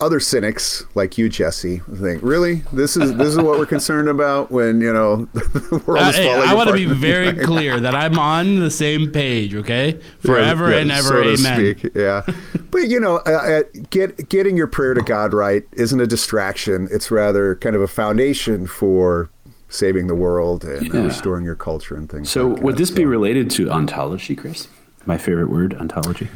other 0.00 0.20
cynics 0.20 0.84
like 0.94 1.18
you, 1.18 1.28
Jesse, 1.28 1.78
think, 1.96 2.22
really, 2.22 2.62
this 2.72 2.96
is 2.96 3.16
this 3.16 3.28
is 3.28 3.36
what 3.36 3.58
we're 3.58 3.66
concerned 3.66 4.08
about 4.08 4.48
when 4.52 4.80
you 4.80 4.92
know 4.92 5.24
the 5.32 5.82
world 5.86 6.04
Uh, 6.04 6.08
is 6.10 6.16
hey, 6.16 6.24
falling 6.32 6.48
I 6.48 6.54
want 6.54 6.68
to 6.68 6.74
be 6.74 6.84
very 6.86 7.32
clear 7.32 7.80
that 7.80 7.96
I'm 7.96 8.16
on 8.16 8.60
the 8.60 8.70
same 8.70 9.10
page. 9.10 9.56
Okay, 9.56 9.98
forever 10.20 10.70
Yeah, 10.70 10.76
yeah, 10.76 10.82
and 10.82 10.90
ever, 10.92 11.02
so 11.08 11.22
to 11.24 11.34
amen. 11.34 11.76
speak, 11.78 11.92
Yeah, 11.96 12.22
but 12.70 12.88
you 12.88 13.00
know, 13.00 13.16
uh, 13.26 13.30
uh, 13.30 13.62
get 13.90 14.28
getting 14.28 14.56
your 14.56 14.68
prayer 14.68 14.94
to 14.94 15.02
God 15.02 15.34
right 15.34 15.64
isn't 15.72 16.00
a 16.00 16.06
distraction. 16.06 16.86
It's 16.92 17.10
rather 17.10 17.56
kind 17.56 17.74
of 17.74 17.82
a 17.82 17.88
foundation 17.88 18.68
for 18.68 19.30
saving 19.68 20.06
the 20.06 20.14
world 20.14 20.64
and 20.64 20.86
Yeah. 20.94 21.00
restoring 21.04 21.44
your 21.44 21.56
culture 21.56 21.96
and 21.96 22.08
things. 22.08 22.30
So 22.30 22.48
like 22.50 22.62
would 22.62 22.74
that. 22.76 22.78
this 22.78 22.90
be 22.92 23.04
related 23.04 23.50
to 23.50 23.68
ontology, 23.70 24.36
Chris? 24.36 24.68
My 25.06 25.18
favorite 25.18 25.50
word, 25.50 25.74
ontology. 25.74 26.28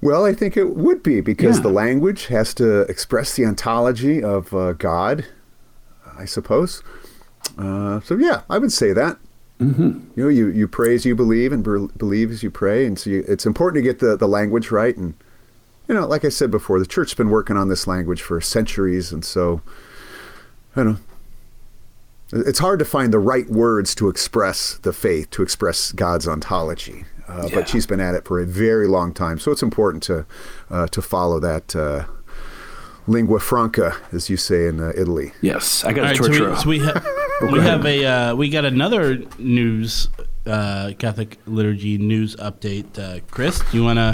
Well, 0.00 0.24
I 0.24 0.32
think 0.32 0.56
it 0.56 0.76
would 0.76 1.02
be 1.02 1.20
because 1.20 1.56
Yeah. 1.56 1.62
the 1.64 1.68
language 1.70 2.26
has 2.26 2.54
to 2.54 2.82
express 2.82 3.34
the 3.34 3.44
ontology 3.44 4.22
of 4.22 4.54
uh, 4.54 4.72
God, 4.74 5.24
I 6.16 6.24
suppose. 6.24 6.82
Uh, 7.56 8.00
so 8.00 8.16
yeah, 8.16 8.42
I 8.48 8.58
would 8.58 8.72
say 8.72 8.92
that. 8.92 9.18
Mm-hmm. 9.58 10.10
You 10.14 10.22
know, 10.22 10.28
you, 10.28 10.46
you 10.48 10.68
pray 10.68 10.94
as 10.94 11.04
you 11.04 11.16
believe 11.16 11.50
and 11.52 11.64
be- 11.64 11.92
believe 11.96 12.30
as 12.30 12.44
you 12.44 12.50
pray, 12.50 12.86
and 12.86 12.96
so 12.96 13.10
you, 13.10 13.24
it's 13.26 13.44
important 13.44 13.82
to 13.82 13.88
get 13.90 13.98
the, 13.98 14.16
the 14.16 14.28
language 14.28 14.70
right. 14.70 14.96
And 14.96 15.14
you 15.88 15.94
know, 15.96 16.06
like 16.06 16.24
I 16.24 16.28
said 16.28 16.50
before, 16.52 16.78
the 16.78 16.86
church's 16.86 17.14
been 17.14 17.30
working 17.30 17.56
on 17.56 17.68
this 17.68 17.86
language 17.88 18.22
for 18.22 18.40
centuries, 18.40 19.10
and 19.12 19.24
so 19.24 19.62
I 20.76 20.84
don't 20.84 20.92
know. 20.92 20.98
It's 22.46 22.58
hard 22.60 22.78
to 22.78 22.84
find 22.84 23.12
the 23.12 23.18
right 23.18 23.48
words 23.48 23.94
to 23.96 24.08
express 24.08 24.74
the 24.74 24.92
faith, 24.92 25.30
to 25.30 25.42
express 25.42 25.90
God's 25.92 26.28
ontology. 26.28 27.04
Uh, 27.28 27.46
Yeah. 27.48 27.54
But 27.56 27.68
she's 27.68 27.86
been 27.86 28.00
at 28.00 28.14
it 28.14 28.24
for 28.24 28.40
a 28.40 28.46
very 28.46 28.86
long 28.88 29.12
time, 29.12 29.38
so 29.38 29.52
it's 29.52 29.62
important 29.62 30.02
to 30.04 30.26
uh, 30.70 30.86
to 30.88 31.02
follow 31.02 31.38
that 31.40 31.76
uh, 31.76 32.04
lingua 33.06 33.40
franca, 33.40 33.96
as 34.12 34.30
you 34.30 34.36
say 34.36 34.66
in 34.66 34.80
uh, 34.80 34.92
Italy. 34.96 35.32
Yes, 35.40 35.84
I 35.84 35.92
got 35.92 36.04
All 36.04 36.06
a 36.06 36.08
right, 36.08 36.16
so 36.16 36.30
we, 36.30 36.56
so 36.56 36.68
we, 36.68 36.78
ha- 36.80 37.48
we 37.52 37.60
have 37.60 37.84
a 37.86 38.04
uh, 38.04 38.34
we 38.34 38.48
got 38.48 38.64
another 38.64 39.18
news 39.38 40.08
uh, 40.46 40.92
Catholic 40.98 41.38
liturgy 41.46 41.98
news 41.98 42.34
update. 42.36 42.98
Uh, 42.98 43.20
Chris, 43.30 43.60
do 43.70 43.76
you 43.76 43.84
want 43.84 43.98
to? 43.98 44.12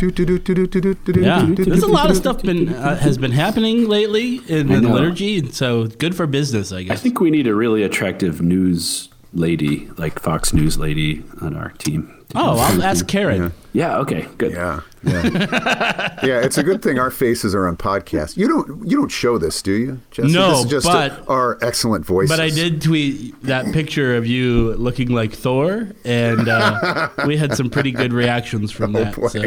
Yeah, 1.20 1.46
there's 1.56 1.82
a 1.82 1.86
lot 1.86 2.10
of 2.10 2.16
stuff 2.16 2.42
been 2.42 2.68
uh, 2.70 2.96
has 2.96 3.18
been 3.18 3.32
happening 3.32 3.88
lately 3.88 4.40
in 4.48 4.70
I 4.70 4.80
the 4.80 4.88
liturgy, 4.88 5.38
and 5.38 5.54
so 5.54 5.86
good 5.86 6.14
for 6.14 6.26
business, 6.26 6.72
I 6.72 6.82
guess. 6.82 6.98
I 6.98 7.00
think 7.00 7.20
we 7.20 7.30
need 7.30 7.46
a 7.46 7.54
really 7.54 7.82
attractive 7.82 8.42
news 8.42 9.08
lady, 9.32 9.88
like 9.96 10.18
Fox 10.20 10.52
News 10.52 10.78
lady, 10.78 11.22
on 11.40 11.56
our 11.56 11.70
team. 11.70 12.13
Oh, 12.34 12.58
I'll 12.58 12.82
ask 12.90 13.06
Karen. 13.06 13.52
Yeah. 13.72 13.98
Okay. 13.98 14.28
Good. 14.38 14.52
Yeah, 14.52 14.82
yeah, 15.02 15.22
yeah. 16.24 16.40
It's 16.42 16.58
a 16.58 16.62
good 16.62 16.80
thing 16.80 16.96
our 17.00 17.10
faces 17.10 17.56
are 17.56 17.66
on 17.66 17.76
podcasts. 17.76 18.36
You 18.36 18.46
don't 18.46 18.88
you 18.88 18.96
don't 18.96 19.08
show 19.08 19.36
this, 19.36 19.62
do 19.62 19.72
you? 19.72 20.00
Jesse? 20.12 20.32
No, 20.32 20.50
this 20.50 20.64
is 20.66 20.70
just 20.70 20.86
but- 20.86 21.28
our 21.28 21.58
excellent 21.60 22.06
voices. 22.06 22.30
But 22.30 22.38
I 22.40 22.50
did 22.50 22.80
tweet 22.80 23.34
that 23.42 23.72
picture 23.74 24.14
of 24.16 24.26
you 24.28 24.74
looking 24.74 25.08
like 25.08 25.32
Thor, 25.32 25.88
and 26.04 26.48
uh, 26.48 27.08
we 27.26 27.36
had 27.36 27.56
some 27.56 27.68
pretty 27.68 27.90
good 27.90 28.12
reactions 28.12 28.70
from 28.70 28.92
that. 28.94 29.16
boy. 29.16 29.26
So. 29.26 29.40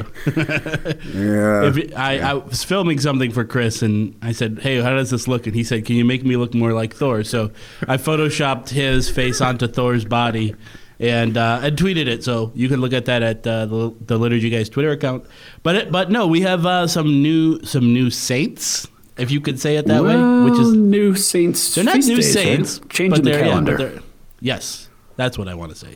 Yeah. 1.13 1.63
If 1.73 1.97
I, 1.97 2.19
I 2.19 2.33
was 2.33 2.63
filming 2.65 2.99
something 2.99 3.31
for 3.31 3.45
Chris, 3.45 3.81
and 3.81 4.13
I 4.21 4.33
said, 4.33 4.59
"Hey, 4.61 4.81
how 4.81 4.91
does 4.93 5.09
this 5.09 5.27
look?" 5.27 5.45
And 5.47 5.55
he 5.55 5.63
said, 5.63 5.85
"Can 5.85 5.95
you 5.95 6.03
make 6.05 6.25
me 6.25 6.35
look 6.35 6.53
more 6.53 6.73
like 6.73 6.93
Thor?" 6.93 7.23
So 7.23 7.51
I 7.87 7.97
photoshopped 7.97 8.69
his 8.69 9.09
face 9.09 9.39
onto 9.41 9.67
Thor's 9.67 10.03
body, 10.05 10.53
and 10.99 11.37
uh, 11.37 11.59
and 11.63 11.77
tweeted 11.77 12.07
it. 12.07 12.23
So 12.23 12.51
you 12.55 12.67
can 12.69 12.81
look 12.81 12.93
at 12.93 13.05
that 13.05 13.21
at 13.23 13.45
uh, 13.47 13.65
the, 13.65 13.93
the 14.05 14.17
Liturgy 14.17 14.49
Guys 14.49 14.69
Twitter 14.69 14.91
account. 14.91 15.25
But 15.63 15.75
it, 15.75 15.91
but 15.91 16.09
no, 16.11 16.27
we 16.27 16.41
have 16.41 16.65
uh, 16.65 16.87
some 16.87 17.21
new 17.21 17.63
some 17.63 17.93
new 17.93 18.09
saints, 18.09 18.87
if 19.17 19.29
you 19.31 19.39
could 19.41 19.59
say 19.59 19.75
it 19.77 19.85
that 19.87 20.03
way, 20.03 20.15
which 20.49 20.59
is 20.59 20.73
new 20.73 21.15
saints. 21.15 21.75
they're 21.75 21.83
not 21.83 21.97
new 21.97 22.15
days, 22.15 22.35
right? 22.35 22.43
saints, 22.43 22.81
Changing 22.89 23.09
but 23.11 23.23
the 23.23 23.29
they're- 23.31 23.39
yeah, 23.45 23.59
but 23.61 23.77
calendar. 23.77 24.03
yes, 24.41 24.89
that's 25.15 25.37
what 25.37 25.47
I 25.47 25.53
want 25.55 25.71
to 25.71 25.77
say. 25.77 25.95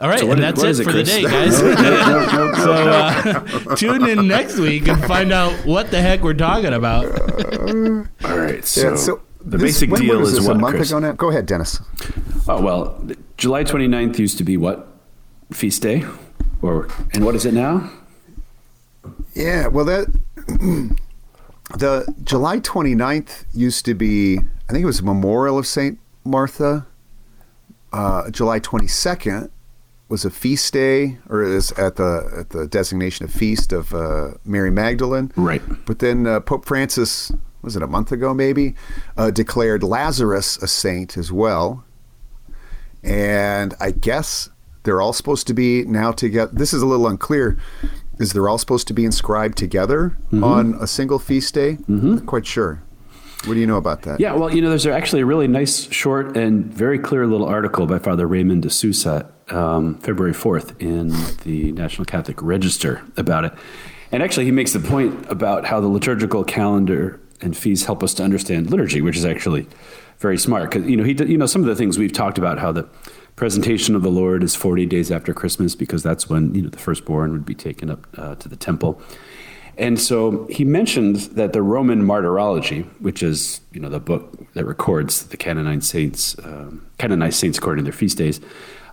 All 0.00 0.08
right, 0.08 0.18
So 0.20 0.26
what 0.26 0.38
and 0.38 0.56
is- 0.56 0.62
that's 0.62 0.62
what 0.62 0.66
it 0.68 0.70
is 0.70 0.80
it, 0.80 0.84
for 0.84 0.92
the 0.92 1.02
day, 1.02 1.22
guys. 1.24 1.56
so 2.62 2.72
uh, 2.72 3.74
tune 3.76 4.08
in 4.08 4.26
next 4.26 4.58
week 4.58 4.88
and 4.88 5.04
find 5.04 5.30
out 5.30 5.52
what 5.66 5.90
the 5.90 6.00
heck 6.00 6.22
we're 6.22 6.32
talking 6.32 6.72
about. 6.72 7.04
All 8.24 8.38
right. 8.38 8.64
So, 8.64 8.90
yeah, 8.90 8.96
so 8.96 9.20
the 9.42 9.56
this- 9.58 9.62
basic 9.74 9.90
when 9.90 10.00
deal 10.02 10.18
was 10.20 10.30
is 10.32 10.38
this, 10.38 10.46
what, 10.46 10.56
a 10.56 10.58
month 10.58 10.76
Chris? 10.76 10.90
ago 10.90 10.98
now. 11.00 11.12
Go 11.12 11.30
ahead, 11.30 11.46
Dennis. 11.46 11.80
Oh 12.48 12.60
well, 12.60 13.02
July 13.36 13.64
29th 13.64 14.18
used 14.18 14.38
to 14.38 14.44
be 14.44 14.56
what 14.56 14.86
feast 15.52 15.82
day, 15.82 16.04
or 16.62 16.88
and 17.12 17.24
what 17.24 17.34
is 17.34 17.44
it 17.46 17.54
now? 17.54 17.90
Yeah, 19.34 19.68
well, 19.68 19.84
that 19.84 20.06
the 21.78 22.14
July 22.24 22.58
29th 22.58 23.44
used 23.54 23.84
to 23.84 23.94
be, 23.94 24.38
I 24.38 24.72
think 24.72 24.82
it 24.82 24.86
was 24.86 25.00
a 25.00 25.04
memorial 25.04 25.58
of 25.58 25.66
Saint 25.66 25.98
Martha. 26.24 26.86
Uh, 27.92 28.30
July 28.30 28.60
22nd 28.60 29.50
was 30.10 30.24
a 30.24 30.30
feast 30.30 30.72
day, 30.72 31.18
or 31.28 31.42
is 31.42 31.70
at 31.72 31.96
the 31.96 32.28
at 32.36 32.50
the 32.50 32.66
designation 32.66 33.24
of 33.24 33.32
feast 33.32 33.72
of 33.72 33.94
uh, 33.94 34.32
Mary 34.44 34.70
Magdalene. 34.70 35.32
Right. 35.36 35.62
But 35.86 36.00
then 36.00 36.26
uh, 36.26 36.40
Pope 36.40 36.66
Francis, 36.66 37.32
was 37.62 37.76
it 37.76 37.82
a 37.82 37.86
month 37.86 38.12
ago 38.12 38.34
maybe, 38.34 38.74
uh, 39.16 39.30
declared 39.30 39.82
Lazarus 39.82 40.56
a 40.58 40.66
saint 40.66 41.16
as 41.16 41.30
well. 41.32 41.84
And 43.02 43.72
I 43.80 43.92
guess 43.92 44.50
they're 44.82 45.00
all 45.00 45.12
supposed 45.12 45.46
to 45.46 45.54
be 45.54 45.84
now 45.84 46.12
together. 46.12 46.50
This 46.52 46.74
is 46.74 46.82
a 46.82 46.86
little 46.86 47.06
unclear. 47.06 47.56
Is 48.18 48.34
they're 48.34 48.48
all 48.48 48.58
supposed 48.58 48.86
to 48.88 48.94
be 48.94 49.06
inscribed 49.06 49.56
together 49.56 50.14
on 50.30 50.74
a 50.78 50.86
single 50.86 51.18
feast 51.18 51.54
day? 51.54 51.78
Not 51.88 52.26
quite 52.26 52.46
sure. 52.46 52.82
What 53.46 53.54
do 53.54 53.60
you 53.60 53.66
know 53.66 53.78
about 53.78 54.02
that? 54.02 54.20
Yeah, 54.20 54.34
well, 54.34 54.54
you 54.54 54.60
know, 54.60 54.68
there's 54.68 54.84
actually 54.84 55.22
a 55.22 55.26
really 55.26 55.48
nice, 55.48 55.90
short, 55.90 56.36
and 56.36 56.66
very 56.66 56.98
clear 56.98 57.26
little 57.26 57.46
article 57.46 57.86
by 57.86 57.98
Father 57.98 58.26
Raymond 58.26 58.60
de 58.62 58.68
Souza, 58.68 59.32
um, 59.52 59.96
February 59.98 60.34
4th, 60.34 60.80
in 60.80 61.08
the 61.44 61.72
National 61.72 62.04
Catholic 62.04 62.40
Register 62.42 63.02
about 63.16 63.44
it. 63.44 63.52
And 64.12 64.22
actually, 64.22 64.44
he 64.44 64.50
makes 64.50 64.72
the 64.72 64.80
point 64.80 65.26
about 65.30 65.66
how 65.66 65.80
the 65.80 65.88
liturgical 65.88 66.44
calendar 66.44 67.20
and 67.40 67.56
feasts 67.56 67.86
help 67.86 68.02
us 68.02 68.14
to 68.14 68.24
understand 68.24 68.70
liturgy, 68.70 69.00
which 69.00 69.16
is 69.16 69.24
actually 69.24 69.66
very 70.18 70.36
smart. 70.38 70.70
Because 70.70 70.88
you 70.88 70.96
know, 70.96 71.04
he, 71.04 71.12
you 71.12 71.38
know, 71.38 71.46
some 71.46 71.62
of 71.62 71.68
the 71.68 71.76
things 71.76 71.98
we've 71.98 72.12
talked 72.12 72.38
about, 72.38 72.58
how 72.58 72.72
the 72.72 72.88
presentation 73.36 73.94
of 73.94 74.02
the 74.02 74.10
Lord 74.10 74.42
is 74.42 74.54
40 74.54 74.84
days 74.86 75.10
after 75.10 75.32
Christmas, 75.32 75.74
because 75.74 76.02
that's 76.02 76.28
when 76.28 76.54
you 76.54 76.62
know 76.62 76.68
the 76.68 76.78
firstborn 76.78 77.32
would 77.32 77.46
be 77.46 77.54
taken 77.54 77.90
up 77.90 78.06
uh, 78.16 78.34
to 78.36 78.48
the 78.48 78.56
temple. 78.56 79.00
And 79.78 80.00
so 80.00 80.46
he 80.50 80.64
mentioned 80.64 81.16
that 81.36 81.52
the 81.52 81.62
Roman 81.62 82.04
Martyrology, 82.04 82.82
which 83.00 83.22
is 83.22 83.60
you 83.72 83.80
know 83.80 83.88
the 83.88 84.00
book 84.00 84.52
that 84.54 84.64
records 84.64 85.26
the 85.26 85.36
canonized 85.36 85.84
saints, 85.84 86.36
um, 86.44 86.86
canonized 86.98 87.38
saints 87.38 87.58
according 87.58 87.84
to 87.84 87.90
their 87.90 87.96
feast 87.96 88.18
days, 88.18 88.40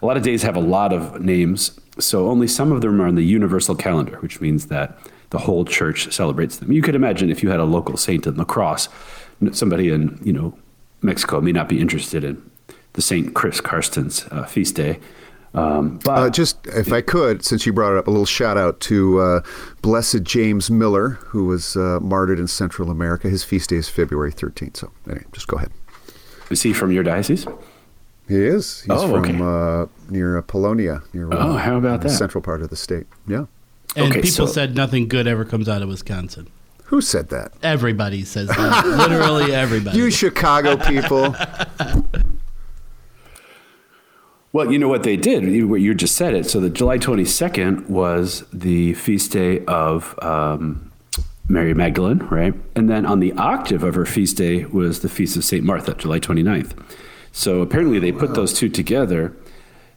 a 0.02 0.06
lot 0.06 0.18
of 0.18 0.24
days 0.24 0.44
have 0.44 0.56
a 0.56 0.62
lot 0.62 0.94
of 0.94 1.22
names. 1.22 1.80
So 2.00 2.28
only 2.28 2.48
some 2.48 2.72
of 2.72 2.82
them 2.82 3.02
are 3.02 3.08
on 3.08 3.16
the 3.16 3.24
universal 3.24 3.76
calendar, 3.76 4.18
which 4.18 4.40
means 4.40 4.68
that 4.68 4.98
the 5.32 5.40
whole 5.40 5.66
church 5.66 6.14
celebrates 6.14 6.58
them. 6.58 6.72
You 6.72 6.82
could 6.82 6.96
imagine 6.96 7.30
if 7.30 7.44
you 7.44 7.50
had 7.50 7.60
a 7.60 7.66
local 7.66 7.98
saint 7.98 8.28
in 8.28 8.36
La 8.36 8.46
Crosse, 8.46 8.88
somebody 9.52 9.90
in 9.90 10.20
you 10.24 10.34
know 10.34 10.58
Mexico 11.02 11.42
may 11.42 11.52
not 11.52 11.70
be 11.70 11.80
interested 11.80 12.24
in 12.24 12.50
the 12.94 13.02
Saint 13.02 13.34
Chris 13.36 13.62
Carstens' 13.62 14.28
uh, 14.32 14.46
feast 14.46 14.76
day. 14.76 15.00
Um, 15.54 16.00
but 16.04 16.12
Uh, 16.12 16.30
just 16.30 16.66
if 16.68 16.92
I 16.92 17.02
could, 17.02 17.44
since 17.44 17.66
you 17.66 17.74
brought 17.74 17.94
it 17.94 17.98
up, 17.98 18.08
a 18.08 18.12
little 18.12 18.26
shout 18.26 18.58
out 18.58 18.80
to 18.82 19.20
uh, 19.20 19.42
Blessed 19.82 20.24
James 20.24 20.70
Miller, 20.70 21.12
who 21.28 21.46
was 21.46 21.76
uh, 21.76 22.00
martyred 22.02 22.40
in 22.40 22.48
Central 22.48 22.92
America. 22.92 23.28
His 23.30 23.44
feast 23.44 23.70
day 23.72 23.78
is 23.78 23.90
February 23.90 24.32
13th. 24.32 24.78
So, 24.78 24.92
anyway, 25.08 25.26
just 25.32 25.48
go 25.48 25.58
ahead. 25.58 25.72
is 26.52 26.62
he 26.64 26.74
from 26.74 26.92
your 26.92 27.04
diocese? 27.04 27.46
He 28.28 28.36
is. 28.36 28.82
He's 28.82 28.92
Oh, 28.92 29.08
from 29.10 29.24
okay. 29.24 29.40
uh, 29.42 30.12
near 30.12 30.38
uh, 30.38 30.42
Polonia, 30.42 31.02
near 31.14 31.32
uh, 31.32 31.38
Oh, 31.38 31.54
how 31.58 31.78
about 31.78 32.02
the 32.02 32.10
that? 32.10 32.14
central 32.14 32.42
part 32.42 32.62
of 32.62 32.70
the 32.70 32.76
state. 32.76 33.08
Yeah. 33.26 33.46
And 33.96 34.12
Okay, 34.12 34.22
people 34.22 34.46
so- 34.48 34.54
said 34.54 34.76
nothing 34.76 35.08
good 35.08 35.28
ever 35.28 35.46
comes 35.46 35.68
out 35.70 35.82
of 35.82 35.88
Wisconsin. 35.90 36.48
Who 36.86 37.02
said 37.02 37.30
that? 37.30 37.52
Everybody 37.64 38.24
says 38.26 38.48
that. 38.50 38.86
Literally 39.10 39.54
everybody. 39.56 39.98
You 39.98 40.12
Chicago 40.12 40.78
people. 40.78 41.36
Well, 44.54 44.72
you 44.72 44.80
know 44.80 44.88
what 44.88 45.04
they 45.04 45.18
did. 45.18 45.44
You, 45.44 45.68
what 45.68 45.82
you 45.82 45.94
just 45.94 46.16
said 46.16 46.34
it. 46.34 46.46
So 46.46 46.60
the 46.60 46.70
July 46.70 46.98
twenty 46.98 47.26
second 47.26 47.88
was 47.90 48.46
the 48.54 48.94
feast 48.94 49.32
day 49.32 49.64
of 49.66 50.18
um, 50.24 50.92
Mary 51.50 51.74
Magdalene, 51.74 52.20
right? 52.30 52.54
And 52.76 52.90
then 52.90 53.06
on 53.06 53.20
the 53.20 53.34
octave 53.34 53.84
of 53.84 53.96
her 53.96 54.06
feast 54.06 54.38
day 54.38 54.66
was 54.66 55.02
the 55.02 55.10
feast 55.10 55.38
of 55.38 55.46
Saint 55.46 55.64
Martha, 55.64 55.94
July 55.94 56.20
29th. 56.20 56.78
So 57.32 57.62
apparently 57.62 58.00
they 58.00 58.12
put 58.12 58.34
those 58.34 58.54
two 58.54 58.68
together 58.70 59.34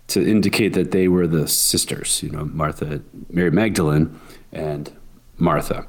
to 0.08 0.28
indicate 0.28 0.74
that 0.74 0.90
they 0.90 1.08
were 1.08 1.26
the 1.26 1.48
sisters. 1.48 2.22
You 2.22 2.30
know, 2.30 2.44
Martha, 2.44 3.02
Mary 3.30 3.50
Magdalene, 3.50 4.18
and 4.52 4.92
Martha. 5.38 5.86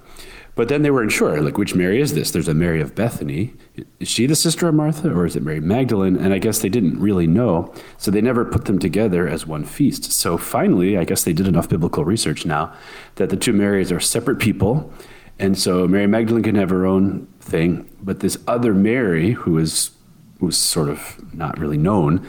But 0.55 0.67
then 0.67 0.81
they 0.81 0.91
weren't 0.91 1.11
sure, 1.11 1.41
like, 1.41 1.57
which 1.57 1.75
Mary 1.75 2.01
is 2.01 2.13
this? 2.13 2.31
There's 2.31 2.49
a 2.49 2.53
Mary 2.53 2.81
of 2.81 2.93
Bethany. 2.93 3.53
Is 3.99 4.09
she 4.09 4.25
the 4.25 4.35
sister 4.35 4.67
of 4.67 4.75
Martha, 4.75 5.09
or 5.09 5.25
is 5.25 5.35
it 5.35 5.43
Mary 5.43 5.61
Magdalene? 5.61 6.17
And 6.17 6.33
I 6.33 6.39
guess 6.39 6.59
they 6.59 6.69
didn't 6.69 6.99
really 6.99 7.25
know, 7.25 7.73
so 7.97 8.11
they 8.11 8.21
never 8.21 8.43
put 8.43 8.65
them 8.65 8.77
together 8.77 9.27
as 9.27 9.47
one 9.47 9.63
feast. 9.63 10.11
So 10.11 10.37
finally, 10.37 10.97
I 10.97 11.05
guess 11.05 11.23
they 11.23 11.33
did 11.33 11.47
enough 11.47 11.69
biblical 11.69 12.03
research 12.03 12.45
now 12.45 12.73
that 13.15 13.29
the 13.29 13.37
two 13.37 13.53
Marys 13.53 13.91
are 13.91 13.99
separate 14.01 14.39
people. 14.39 14.91
And 15.39 15.57
so 15.57 15.87
Mary 15.87 16.05
Magdalene 16.07 16.43
can 16.43 16.55
have 16.55 16.69
her 16.69 16.85
own 16.85 17.27
thing, 17.39 17.89
but 18.01 18.19
this 18.19 18.37
other 18.45 18.73
Mary, 18.73 19.31
who 19.31 19.57
is 19.57 19.91
who's 20.39 20.57
sort 20.57 20.89
of 20.89 21.19
not 21.33 21.57
really 21.59 21.77
known 21.77 22.27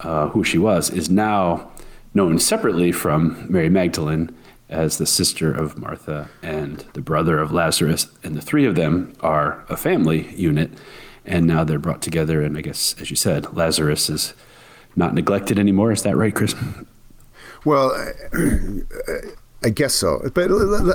uh, 0.00 0.28
who 0.28 0.44
she 0.44 0.58
was, 0.58 0.90
is 0.90 1.10
now 1.10 1.70
known 2.14 2.38
separately 2.38 2.92
from 2.92 3.46
Mary 3.50 3.68
Magdalene 3.68 4.30
as 4.68 4.98
the 4.98 5.06
sister 5.06 5.52
of 5.52 5.78
Martha 5.78 6.28
and 6.42 6.84
the 6.92 7.00
brother 7.00 7.38
of 7.38 7.52
Lazarus. 7.52 8.08
And 8.22 8.34
the 8.34 8.42
three 8.42 8.66
of 8.66 8.74
them 8.74 9.14
are 9.20 9.64
a 9.68 9.76
family 9.76 10.32
unit. 10.34 10.70
And 11.24 11.46
now 11.46 11.64
they're 11.64 11.78
brought 11.78 12.02
together. 12.02 12.42
And 12.42 12.56
I 12.56 12.60
guess, 12.60 12.94
as 13.00 13.10
you 13.10 13.16
said, 13.16 13.54
Lazarus 13.54 14.10
is 14.10 14.34
not 14.96 15.14
neglected 15.14 15.58
anymore. 15.58 15.92
Is 15.92 16.02
that 16.02 16.16
right, 16.16 16.34
Chris? 16.34 16.54
Well, 17.64 17.90
I 19.64 19.70
guess 19.70 19.94
so. 19.94 20.30
But 20.32 20.50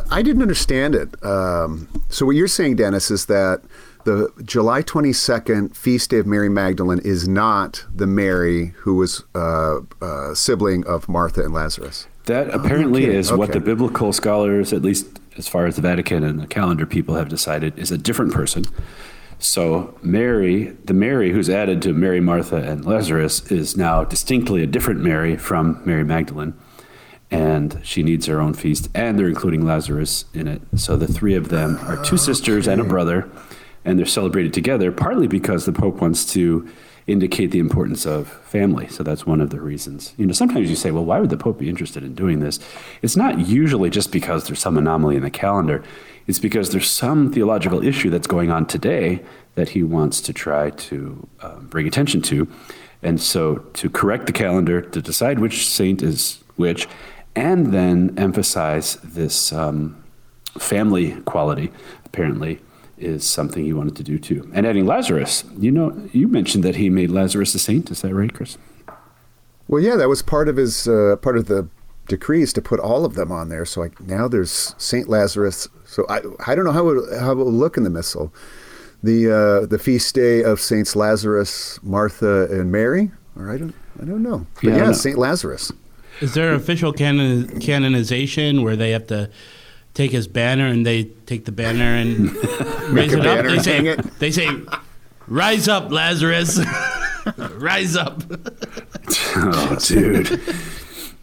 I 0.10 0.22
didn't 0.22 0.42
understand 0.42 0.96
it. 0.96 1.24
Um, 1.24 1.88
so, 2.10 2.26
what 2.26 2.36
you're 2.36 2.48
saying, 2.48 2.78
Dennis, 2.78 3.12
is 3.12 3.26
that 3.26 3.62
the 4.06 4.32
July 4.44 4.82
22nd 4.82 5.76
feast 5.76 6.10
day 6.10 6.20
of 6.20 6.26
Mary 6.26 6.50
Magdalene 6.50 7.00
is 7.00 7.28
not 7.28 7.86
the 7.94 8.08
Mary 8.08 8.68
who 8.78 8.96
was 8.96 9.24
uh, 9.36 9.80
uh, 10.02 10.34
sibling 10.34 10.86
of 10.86 11.08
Martha 11.08 11.44
and 11.44 11.54
Lazarus. 11.54 12.08
That 12.26 12.50
oh, 12.50 12.60
apparently 12.60 13.02
kidding. 13.02 13.16
is 13.16 13.32
what 13.32 13.52
the 13.52 13.60
biblical 13.60 14.14
scholars 14.14 14.72
at 14.74 14.82
least 14.82 15.20
as 15.38 15.48
far 15.48 15.66
as 15.66 15.76
the 15.76 15.82
Vatican 15.82 16.24
and 16.24 16.40
the 16.40 16.48
calendar 16.48 16.86
people 16.86 17.16
have 17.16 17.30
decided, 17.30 17.78
is 17.78 17.92
a 17.92 17.98
different 17.98 18.34
person. 18.34 18.66
So 19.40 19.98
Mary, 20.02 20.76
the 20.86 20.94
Mary 20.94 21.32
who's 21.32 21.50
added 21.50 21.82
to 21.84 21.94
Mary, 21.94 22.20
Martha, 22.20 22.58
and 22.58 22.86
Lazarus, 22.86 23.52
is 23.52 23.76
now 23.76 24.04
distinctly 24.04 24.64
a 24.64 24.68
different 24.68 25.02
Mary 25.02 25.36
from 25.36 25.82
Mary 25.86 26.04
Magdalene, 26.04 26.54
and 27.30 27.80
she 27.84 28.04
needs 28.04 28.28
her 28.28 28.40
own 28.40 28.54
feast, 28.54 28.90
and 28.94 29.18
they're 29.18 29.28
including 29.28 29.66
Lazarus 29.66 30.26
in 30.34 30.48
it. 30.48 30.62
So 30.76 30.96
the 30.96 31.08
three 31.08 31.36
of 31.36 31.50
them 31.50 31.78
are 31.82 32.02
two 32.04 32.16
oh, 32.16 32.18
sisters 32.18 32.68
and 32.68 32.80
a 32.80 32.86
brother, 32.86 33.30
and 33.84 34.00
they're 34.00 34.06
celebrated 34.06 34.54
together, 34.54 34.92
partly 34.92 35.28
because 35.28 35.66
the 35.66 35.74
Pope 35.74 35.96
wants 35.96 36.32
to 36.34 36.70
indicate 37.08 37.52
the 37.52 37.60
importance 37.60 38.06
of 38.06 38.30
family. 38.44 38.88
So 38.88 39.04
that's 39.04 39.26
one 39.26 39.42
of 39.42 39.50
the 39.50 39.60
reasons. 39.60 40.14
You 40.18 40.26
know, 40.26 40.34
sometimes 40.34 40.70
you 40.70 40.76
say, 40.76 40.92
well, 40.92 41.06
why 41.06 41.20
would 41.20 41.30
the 41.30 41.38
Pope 41.38 41.60
be 41.60 41.70
interested 41.70 42.04
in 42.04 42.16
doing 42.16 42.40
this? 42.40 42.60
It's 43.02 43.18
not 43.18 43.40
usually 43.40 43.90
just 43.90 44.12
because 44.12 44.46
there's 44.46 44.60
some 44.60 44.78
anomaly 44.78 45.16
in 45.16 45.24
the 45.24 45.30
calendar. 45.30 45.84
It's 46.28 46.40
because 46.40 46.72
there's 46.72 46.90
some 46.90 47.32
theological 47.32 47.86
issue 47.86 48.10
that's 48.10 48.28
going 48.28 48.50
on 48.50 48.66
today 48.66 49.22
that 49.56 49.70
he 49.70 49.84
wants 49.84 50.22
to 50.22 50.34
try 50.34 50.70
to 50.70 51.28
um, 51.42 51.68
bring 51.68 51.88
attention 51.88 52.22
to. 52.24 52.48
And 53.02 53.20
so 53.20 53.58
to 53.74 53.90
correct 53.90 54.28
the 54.28 54.32
calendar, 54.32 54.82
to 54.82 55.02
decide 55.02 55.40
which 55.40 55.68
saint 55.68 56.02
is 56.02 56.42
which, 56.56 56.88
and 57.36 57.74
then 57.74 58.14
emphasize 58.18 58.96
this 59.04 59.52
um, 59.52 60.02
family 60.58 61.20
quality, 61.22 61.72
apparently, 62.06 62.60
is 63.04 63.24
something 63.24 63.64
he 63.66 63.74
wanted 63.74 63.96
to 63.98 64.04
do 64.04 64.18
too. 64.18 64.50
And 64.54 64.66
adding 64.66 64.86
Lazarus, 64.86 65.44
you 65.58 65.72
know, 65.72 66.10
you 66.14 66.28
mentioned 66.28 66.64
that 66.64 66.76
he 66.78 66.90
made 66.90 67.12
Lazarus 67.12 67.54
a 67.56 67.60
saint. 67.60 67.92
Is 67.92 68.02
that 68.02 68.14
right, 68.14 68.34
Chris? 68.34 68.58
Well, 69.68 69.82
yeah, 69.82 69.96
that 69.96 70.10
was 70.10 70.22
part 70.22 70.48
of 70.50 70.58
his 70.58 70.88
uh, 70.88 71.16
part 71.22 71.38
of 71.38 71.46
the 71.48 71.68
decrees 72.08 72.52
to 72.54 72.62
put 72.62 72.80
all 72.80 73.06
of 73.06 73.16
them 73.16 73.32
on 73.32 73.50
there. 73.50 73.66
So 73.66 73.82
like 73.82 74.00
now 74.02 74.28
there's 74.28 74.76
Saint 74.78 75.08
Lazarus. 75.08 75.68
So 75.86 76.06
I 76.10 76.22
I 76.48 76.56
don't 76.56 76.66
know 76.66 76.72
how 76.72 76.90
it, 76.90 77.20
how 77.20 77.32
it 77.32 77.36
will 77.36 77.52
look 77.52 77.78
in 77.78 77.84
the 77.84 77.90
missal. 77.90 78.34
The 79.02 79.32
uh, 79.32 79.66
the 79.66 79.80
feast 79.80 80.16
day 80.16 80.44
of 80.44 80.60
Saints 80.60 80.96
Lazarus, 80.96 81.80
Martha, 81.84 82.48
and 82.52 82.72
Mary. 82.72 83.12
Or 83.36 83.50
I 83.52 83.58
don't 83.58 83.74
I 84.02 84.06
don't 84.06 84.24
know. 84.24 84.46
But 84.56 84.64
Yeah, 84.64 84.78
yeah, 84.78 84.86
know. 84.88 84.94
Saint 84.94 85.18
Lazarus. 85.18 85.72
Is 86.22 86.36
there 86.36 86.50
an 86.50 86.56
official 86.56 86.94
canon- 86.94 87.60
canonization 87.60 88.62
where 88.64 88.76
they 88.76 88.92
have 88.92 89.08
to 89.08 89.30
take 89.94 90.12
his 90.12 90.28
banner 90.28 90.66
and 90.68 90.86
they 90.86 91.06
take 91.26 91.46
the 91.46 91.52
banner 91.52 91.96
and 91.96 92.32
raise 92.94 93.14
a 93.14 93.20
it 93.20 93.26
up? 93.26 93.46
They 93.46 93.60
say, 93.62 93.86
it? 93.88 94.20
they 94.20 94.32
say, 94.32 94.48
"Rise 95.28 95.68
up, 95.68 95.92
Lazarus! 95.92 96.60
Rise 97.56 97.96
up!" 97.96 98.22
Oh, 99.36 99.78
dude. 99.86 100.40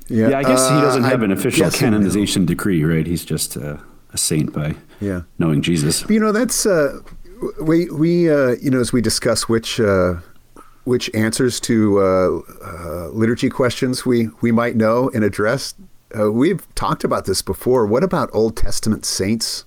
Yeah, 0.08 0.38
I 0.38 0.42
guess 0.42 0.68
he 0.68 0.74
uh, 0.74 0.80
doesn't 0.80 1.04
have 1.04 1.14
I'm 1.22 1.24
an 1.24 1.32
official 1.32 1.66
guessing 1.66 1.80
canonization 1.80 2.44
decree, 2.44 2.82
right? 2.84 3.06
He's 3.06 3.24
just 3.24 3.56
uh, 3.56 3.76
a 4.12 4.18
saint 4.18 4.52
by 4.52 4.74
Yeah. 5.00 5.22
knowing 5.38 5.62
Jesus. 5.62 6.04
You 6.10 6.18
know, 6.18 6.32
that's 6.32 6.66
uh, 6.66 6.98
we 7.60 7.88
we 7.90 8.28
uh, 8.30 8.56
you 8.60 8.70
know 8.70 8.80
as 8.80 8.92
we 8.92 9.00
discuss 9.00 9.48
which 9.48 9.78
uh, 9.78 10.14
which 10.84 11.08
answers 11.14 11.60
to 11.60 12.00
uh, 12.00 12.40
uh, 12.64 13.08
liturgy 13.12 13.48
questions 13.50 14.04
we 14.04 14.28
we 14.40 14.50
might 14.52 14.74
know 14.76 15.10
and 15.14 15.22
address. 15.22 15.74
Uh, 16.18 16.30
we've 16.32 16.72
talked 16.74 17.04
about 17.04 17.24
this 17.24 17.42
before. 17.42 17.86
What 17.86 18.02
about 18.04 18.30
Old 18.32 18.56
Testament 18.56 19.04
saints? 19.04 19.64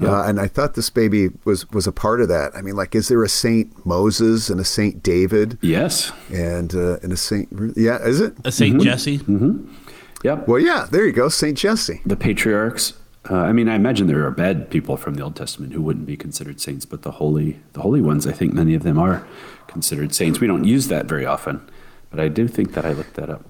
Uh, 0.00 0.24
and 0.24 0.40
I 0.40 0.48
thought 0.48 0.74
this 0.74 0.90
baby 0.90 1.28
was 1.44 1.70
was 1.70 1.86
a 1.86 1.92
part 1.92 2.20
of 2.20 2.26
that. 2.26 2.50
I 2.56 2.60
mean, 2.60 2.74
like, 2.74 2.92
is 2.96 3.06
there 3.06 3.22
a 3.22 3.28
Saint 3.28 3.86
Moses 3.86 4.50
and 4.50 4.58
a 4.58 4.64
Saint 4.64 5.00
David 5.00 5.58
Yes. 5.62 6.10
and 6.32 6.74
uh, 6.74 6.98
and 7.04 7.12
a 7.12 7.16
Saint? 7.16 7.48
Yeah, 7.76 8.02
is 8.02 8.20
it? 8.20 8.34
A 8.44 8.50
Saint 8.50 8.78
Mm-hmm. 8.78 8.82
Jesse. 8.84 9.20
Yep. 10.24 10.48
Well, 10.48 10.58
yeah. 10.58 10.88
There 10.90 11.06
you 11.06 11.12
go, 11.12 11.28
Saint 11.28 11.56
Jesse. 11.56 12.00
the 12.04 12.16
patriarchs. 12.16 12.94
Uh, 13.30 13.36
I 13.36 13.52
mean, 13.52 13.68
I 13.68 13.76
imagine 13.76 14.08
there 14.08 14.26
are 14.26 14.32
bad 14.32 14.70
people 14.70 14.96
from 14.96 15.14
the 15.14 15.22
Old 15.22 15.36
Testament 15.36 15.72
who 15.72 15.80
wouldn't 15.82 16.06
be 16.06 16.16
considered 16.16 16.60
saints, 16.60 16.84
but 16.84 17.02
the 17.02 17.12
holy, 17.12 17.60
the 17.72 17.82
holy 17.82 18.00
ones, 18.00 18.26
I 18.26 18.32
think 18.32 18.52
many 18.52 18.74
of 18.74 18.82
them 18.82 18.98
are 18.98 19.24
considered 19.68 20.12
saints. 20.12 20.40
We 20.40 20.48
don't 20.48 20.64
use 20.64 20.88
that 20.88 21.06
very 21.06 21.24
often, 21.24 21.60
but 22.10 22.18
I 22.18 22.26
do 22.26 22.48
think 22.48 22.72
that 22.74 22.84
I 22.84 22.92
looked 22.92 23.14
that 23.14 23.30
up. 23.30 23.48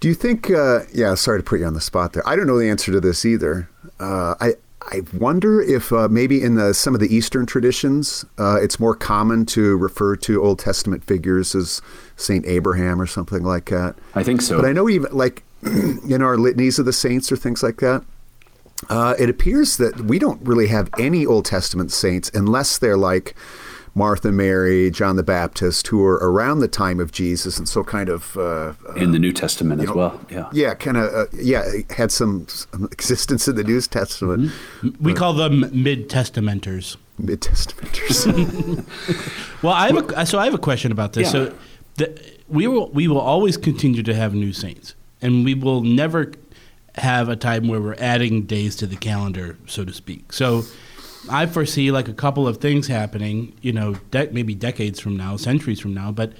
Do 0.00 0.08
you 0.08 0.14
think? 0.14 0.50
Uh, 0.50 0.80
yeah, 0.92 1.14
sorry 1.14 1.40
to 1.40 1.42
put 1.42 1.60
you 1.60 1.66
on 1.66 1.74
the 1.74 1.80
spot 1.80 2.12
there. 2.12 2.26
I 2.28 2.36
don't 2.36 2.46
know 2.46 2.58
the 2.58 2.68
answer 2.68 2.92
to 2.92 3.00
this 3.00 3.24
either. 3.24 3.68
Uh, 3.98 4.34
I 4.40 4.54
I 4.90 5.02
wonder 5.12 5.60
if 5.60 5.92
uh, 5.92 6.08
maybe 6.08 6.42
in 6.42 6.54
the, 6.54 6.72
some 6.72 6.94
of 6.94 7.00
the 7.00 7.14
Eastern 7.14 7.44
traditions, 7.46 8.24
uh, 8.38 8.58
it's 8.60 8.80
more 8.80 8.94
common 8.94 9.44
to 9.46 9.76
refer 9.76 10.16
to 10.16 10.42
Old 10.42 10.60
Testament 10.60 11.04
figures 11.04 11.54
as 11.54 11.82
Saint 12.16 12.46
Abraham 12.46 13.00
or 13.00 13.06
something 13.06 13.42
like 13.42 13.66
that. 13.66 13.96
I 14.14 14.22
think 14.22 14.40
so. 14.40 14.56
But 14.56 14.66
I 14.66 14.72
know 14.72 14.88
even 14.88 15.12
like 15.12 15.42
in 15.62 16.22
our 16.22 16.36
litanies 16.36 16.78
of 16.78 16.86
the 16.86 16.92
saints 16.92 17.30
or 17.30 17.36
things 17.36 17.62
like 17.62 17.78
that. 17.78 18.04
Uh, 18.88 19.14
it 19.18 19.28
appears 19.28 19.76
that 19.78 20.02
we 20.02 20.20
don't 20.20 20.40
really 20.46 20.68
have 20.68 20.88
any 20.98 21.26
Old 21.26 21.44
Testament 21.44 21.90
saints 21.90 22.30
unless 22.32 22.78
they're 22.78 22.96
like 22.96 23.34
Martha, 23.98 24.30
Mary, 24.30 24.90
John 24.90 25.16
the 25.16 25.22
Baptist, 25.24 25.88
who 25.88 26.04
are 26.04 26.14
around 26.14 26.60
the 26.60 26.68
time 26.68 27.00
of 27.00 27.10
Jesus, 27.10 27.58
and 27.58 27.68
so 27.68 27.82
kind 27.82 28.08
of 28.08 28.36
uh, 28.36 28.72
in 28.96 29.10
the 29.10 29.18
New 29.18 29.32
Testament 29.32 29.80
as 29.80 29.88
know, 29.88 29.94
well. 29.94 30.20
Yeah. 30.30 30.48
yeah, 30.52 30.74
kind 30.74 30.96
of 30.96 31.12
uh, 31.12 31.26
yeah, 31.32 31.64
had 31.90 32.12
some, 32.12 32.46
some 32.46 32.84
existence 32.92 33.48
in 33.48 33.56
the 33.56 33.64
New 33.64 33.80
Testament, 33.80 34.52
We 35.00 35.12
call 35.14 35.34
them 35.34 35.68
mid 35.72 36.08
testamenters. 36.08 36.96
Mid 37.18 37.40
Testamenters. 37.42 38.84
Well, 39.62 39.72
I 39.72 39.88
have 39.88 40.10
a, 40.10 40.24
so 40.24 40.38
I 40.38 40.44
have 40.44 40.54
a 40.54 40.58
question 40.58 40.92
about 40.92 41.14
this. 41.14 41.26
Yeah. 41.26 41.32
So, 41.32 41.54
the, 41.96 42.32
we 42.48 42.68
will 42.68 42.88
we 42.90 43.08
will 43.08 43.20
always 43.20 43.56
continue 43.56 44.04
to 44.04 44.14
have 44.14 44.32
new 44.32 44.52
saints, 44.52 44.94
and 45.20 45.44
we 45.44 45.54
will 45.54 45.82
never 45.82 46.32
have 46.94 47.28
a 47.28 47.34
time 47.34 47.66
where 47.66 47.80
we're 47.80 47.96
adding 47.98 48.42
days 48.42 48.76
to 48.76 48.86
the 48.86 48.94
calendar, 48.94 49.58
so 49.66 49.84
to 49.84 49.92
speak. 49.92 50.32
So, 50.32 50.62
I 51.30 51.46
foresee 51.46 51.90
like 51.90 52.08
a 52.08 52.12
couple 52.12 52.46
of 52.48 52.58
things 52.58 52.86
happening. 52.86 53.52
You 53.62 53.72
know, 53.72 53.94
de- 54.10 54.30
maybe 54.32 54.54
decades 54.54 55.00
from 55.00 55.16
now, 55.16 55.36
centuries 55.36 55.80
from 55.80 55.94
now. 55.94 56.10
But 56.12 56.32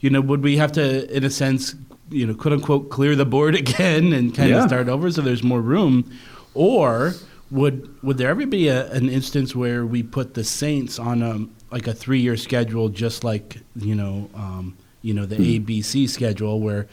you 0.00 0.10
know, 0.10 0.20
would 0.20 0.42
we 0.42 0.56
have 0.56 0.72
to, 0.72 1.14
in 1.16 1.24
a 1.24 1.30
sense, 1.30 1.74
you 2.10 2.26
know, 2.26 2.34
quote 2.34 2.54
unquote, 2.54 2.90
clear 2.90 3.14
the 3.16 3.24
board 3.24 3.54
again 3.64 4.12
and 4.12 4.34
kind 4.34 4.50
Yeah. 4.50 4.62
of 4.64 4.68
start 4.68 4.88
over 4.88 5.10
so 5.10 5.22
there's 5.22 5.42
more 5.42 5.60
room, 5.60 6.10
or 6.54 7.14
would 7.50 7.88
would 8.02 8.18
there 8.18 8.28
ever 8.30 8.46
be 8.46 8.68
a, 8.68 8.90
an 8.92 9.08
instance 9.08 9.54
where 9.54 9.84
we 9.86 10.02
put 10.02 10.34
the 10.34 10.44
Saints 10.44 10.98
on 10.98 11.22
a 11.22 11.46
like 11.74 11.86
a 11.86 11.92
three 11.94 12.20
year 12.20 12.36
schedule, 12.36 12.88
just 12.88 13.24
like 13.24 13.58
you 13.76 13.94
know, 13.94 14.28
um, 14.34 14.76
you 15.02 15.14
know 15.14 15.24
the 15.26 15.36
ABC 15.58 16.08
schedule, 16.08 16.60
where 16.60 16.86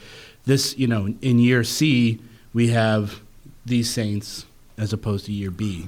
this 0.46 0.78
you 0.78 0.88
know 0.88 1.14
in 1.22 1.40
year 1.40 1.64
C 1.64 2.20
we 2.54 2.68
have 2.70 3.22
these 3.66 3.90
Saints 3.90 4.46
as 4.78 4.94
opposed 4.94 5.26
to 5.26 5.32
year 5.32 5.52
B. 5.52 5.88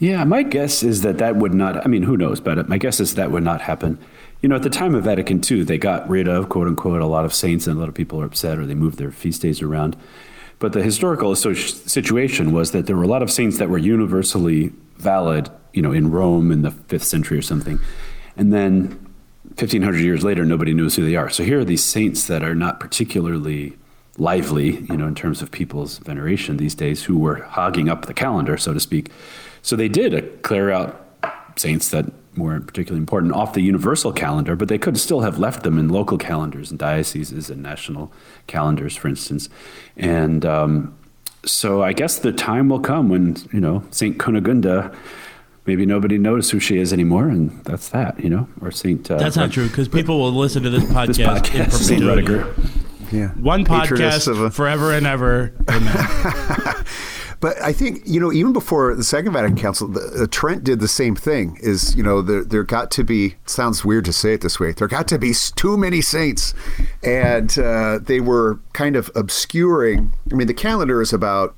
Yeah, 0.00 0.24
my 0.24 0.42
guess 0.42 0.82
is 0.82 1.02
that 1.02 1.18
that 1.18 1.36
would 1.36 1.52
not, 1.52 1.84
I 1.84 1.88
mean, 1.88 2.04
who 2.04 2.16
knows, 2.16 2.40
but 2.40 2.70
my 2.70 2.78
guess 2.78 3.00
is 3.00 3.16
that 3.16 3.30
would 3.30 3.42
not 3.42 3.60
happen. 3.60 3.98
You 4.40 4.48
know, 4.48 4.56
at 4.56 4.62
the 4.62 4.70
time 4.70 4.94
of 4.94 5.04
Vatican 5.04 5.42
II, 5.48 5.62
they 5.64 5.76
got 5.76 6.08
rid 6.08 6.26
of, 6.26 6.48
quote 6.48 6.66
unquote, 6.66 7.02
a 7.02 7.06
lot 7.06 7.26
of 7.26 7.34
saints, 7.34 7.66
and 7.66 7.76
a 7.76 7.80
lot 7.80 7.90
of 7.90 7.94
people 7.94 8.18
are 8.22 8.24
upset 8.24 8.58
or 8.58 8.64
they 8.64 8.74
moved 8.74 8.96
their 8.96 9.12
feast 9.12 9.42
days 9.42 9.60
around. 9.60 9.96
But 10.58 10.72
the 10.72 10.82
historical 10.82 11.36
situation 11.36 12.52
was 12.52 12.72
that 12.72 12.86
there 12.86 12.96
were 12.96 13.02
a 13.02 13.08
lot 13.08 13.22
of 13.22 13.30
saints 13.30 13.58
that 13.58 13.68
were 13.68 13.76
universally 13.76 14.72
valid, 14.96 15.50
you 15.74 15.82
know, 15.82 15.92
in 15.92 16.10
Rome 16.10 16.50
in 16.50 16.62
the 16.62 16.70
fifth 16.70 17.04
century 17.04 17.36
or 17.36 17.42
something. 17.42 17.78
And 18.38 18.54
then 18.54 18.88
1500 19.48 19.98
years 19.98 20.24
later, 20.24 20.46
nobody 20.46 20.72
knows 20.72 20.96
who 20.96 21.04
they 21.04 21.16
are. 21.16 21.28
So 21.28 21.44
here 21.44 21.60
are 21.60 21.64
these 21.64 21.84
saints 21.84 22.26
that 22.26 22.42
are 22.42 22.54
not 22.54 22.80
particularly 22.80 23.76
lively, 24.20 24.80
you 24.82 24.96
know, 24.96 25.06
in 25.06 25.14
terms 25.14 25.40
of 25.42 25.50
people's 25.50 25.98
veneration 25.98 26.58
these 26.58 26.74
days, 26.74 27.04
who 27.04 27.18
were 27.18 27.42
hogging 27.42 27.88
up 27.88 28.06
the 28.06 28.14
calendar, 28.14 28.56
so 28.58 28.74
to 28.74 28.80
speak. 28.80 29.10
So 29.62 29.76
they 29.76 29.88
did 29.88 30.42
clear 30.42 30.70
out 30.70 31.06
saints 31.56 31.88
that 31.90 32.06
weren't 32.36 32.66
particularly 32.66 33.00
important 33.00 33.32
off 33.32 33.54
the 33.54 33.60
universal 33.62 34.12
calendar, 34.12 34.54
but 34.56 34.68
they 34.68 34.78
could 34.78 34.98
still 34.98 35.20
have 35.20 35.38
left 35.38 35.62
them 35.62 35.78
in 35.78 35.88
local 35.88 36.16
calendars 36.18 36.70
and 36.70 36.78
dioceses 36.78 37.50
and 37.50 37.62
national 37.62 38.12
calendars, 38.46 38.94
for 38.94 39.08
instance. 39.08 39.48
And 39.96 40.44
um, 40.44 40.94
so 41.44 41.82
I 41.82 41.92
guess 41.92 42.18
the 42.18 42.32
time 42.32 42.68
will 42.68 42.80
come 42.80 43.08
when, 43.08 43.36
you 43.52 43.60
know, 43.60 43.82
Saint 43.90 44.18
Cunegunda, 44.18 44.94
maybe 45.66 45.84
nobody 45.86 46.18
knows 46.18 46.50
who 46.50 46.60
she 46.60 46.78
is 46.78 46.92
anymore, 46.92 47.28
and 47.28 47.64
that's 47.64 47.88
that, 47.88 48.22
you 48.22 48.30
know, 48.30 48.48
or 48.60 48.70
Saint. 48.70 49.10
Uh, 49.10 49.16
That's 49.16 49.36
not 49.36 49.50
true 49.50 49.66
because 49.68 49.88
people 49.88 50.18
will 50.18 50.32
listen 50.32 50.62
to 50.62 50.70
this 50.70 50.84
podcast, 50.84 51.06
This 51.06 51.18
in 51.18 51.26
podcast, 51.26 51.72
Saint 51.88 52.02
perpetuity. 52.02 52.32
Rudiger. 52.34 52.79
Yeah, 53.12 53.28
One 53.30 53.64
Patroness 53.64 54.26
podcast 54.26 54.46
a- 54.46 54.50
forever 54.50 54.92
and 54.92 55.06
ever. 55.06 55.52
Amen. 55.68 56.84
But 57.40 57.60
I 57.62 57.72
think 57.72 58.02
you 58.04 58.20
know, 58.20 58.30
even 58.32 58.52
before 58.52 58.94
the 58.94 59.02
Second 59.02 59.32
Vatican 59.32 59.56
Council, 59.56 59.88
the, 59.88 60.22
uh, 60.22 60.26
Trent 60.30 60.62
did 60.62 60.78
the 60.78 60.88
same 60.88 61.16
thing. 61.16 61.58
Is 61.62 61.96
you 61.96 62.02
know, 62.02 62.20
there 62.20 62.44
there 62.44 62.62
got 62.62 62.90
to 62.92 63.04
be. 63.04 63.36
Sounds 63.46 63.82
weird 63.82 64.04
to 64.04 64.12
say 64.12 64.34
it 64.34 64.42
this 64.42 64.60
way. 64.60 64.72
There 64.72 64.86
got 64.86 65.08
to 65.08 65.18
be 65.18 65.32
too 65.56 65.78
many 65.78 66.02
saints, 66.02 66.52
and 67.02 67.58
uh, 67.58 67.98
they 67.98 68.20
were 68.20 68.60
kind 68.74 68.94
of 68.94 69.10
obscuring. 69.14 70.12
I 70.30 70.34
mean, 70.34 70.48
the 70.48 70.54
calendar 70.54 71.00
is 71.00 71.14
about 71.14 71.56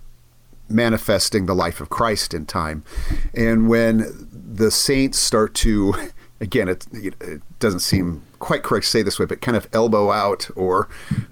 manifesting 0.68 1.46
the 1.46 1.54
life 1.54 1.80
of 1.80 1.90
Christ 1.90 2.32
in 2.32 2.46
time, 2.46 2.84
and 3.34 3.68
when 3.68 4.28
the 4.30 4.70
saints 4.70 5.18
start 5.18 5.52
to, 5.54 5.94
again, 6.40 6.68
it, 6.68 6.86
it 6.92 7.42
doesn't 7.58 7.80
seem 7.80 8.22
quite 8.42 8.64
correct 8.64 8.84
to 8.84 8.90
say 8.90 9.02
this 9.02 9.18
way, 9.20 9.24
but 9.24 9.40
kind 9.40 9.56
of 9.56 9.68
elbow 9.72 10.10
out 10.10 10.50
or 10.56 10.88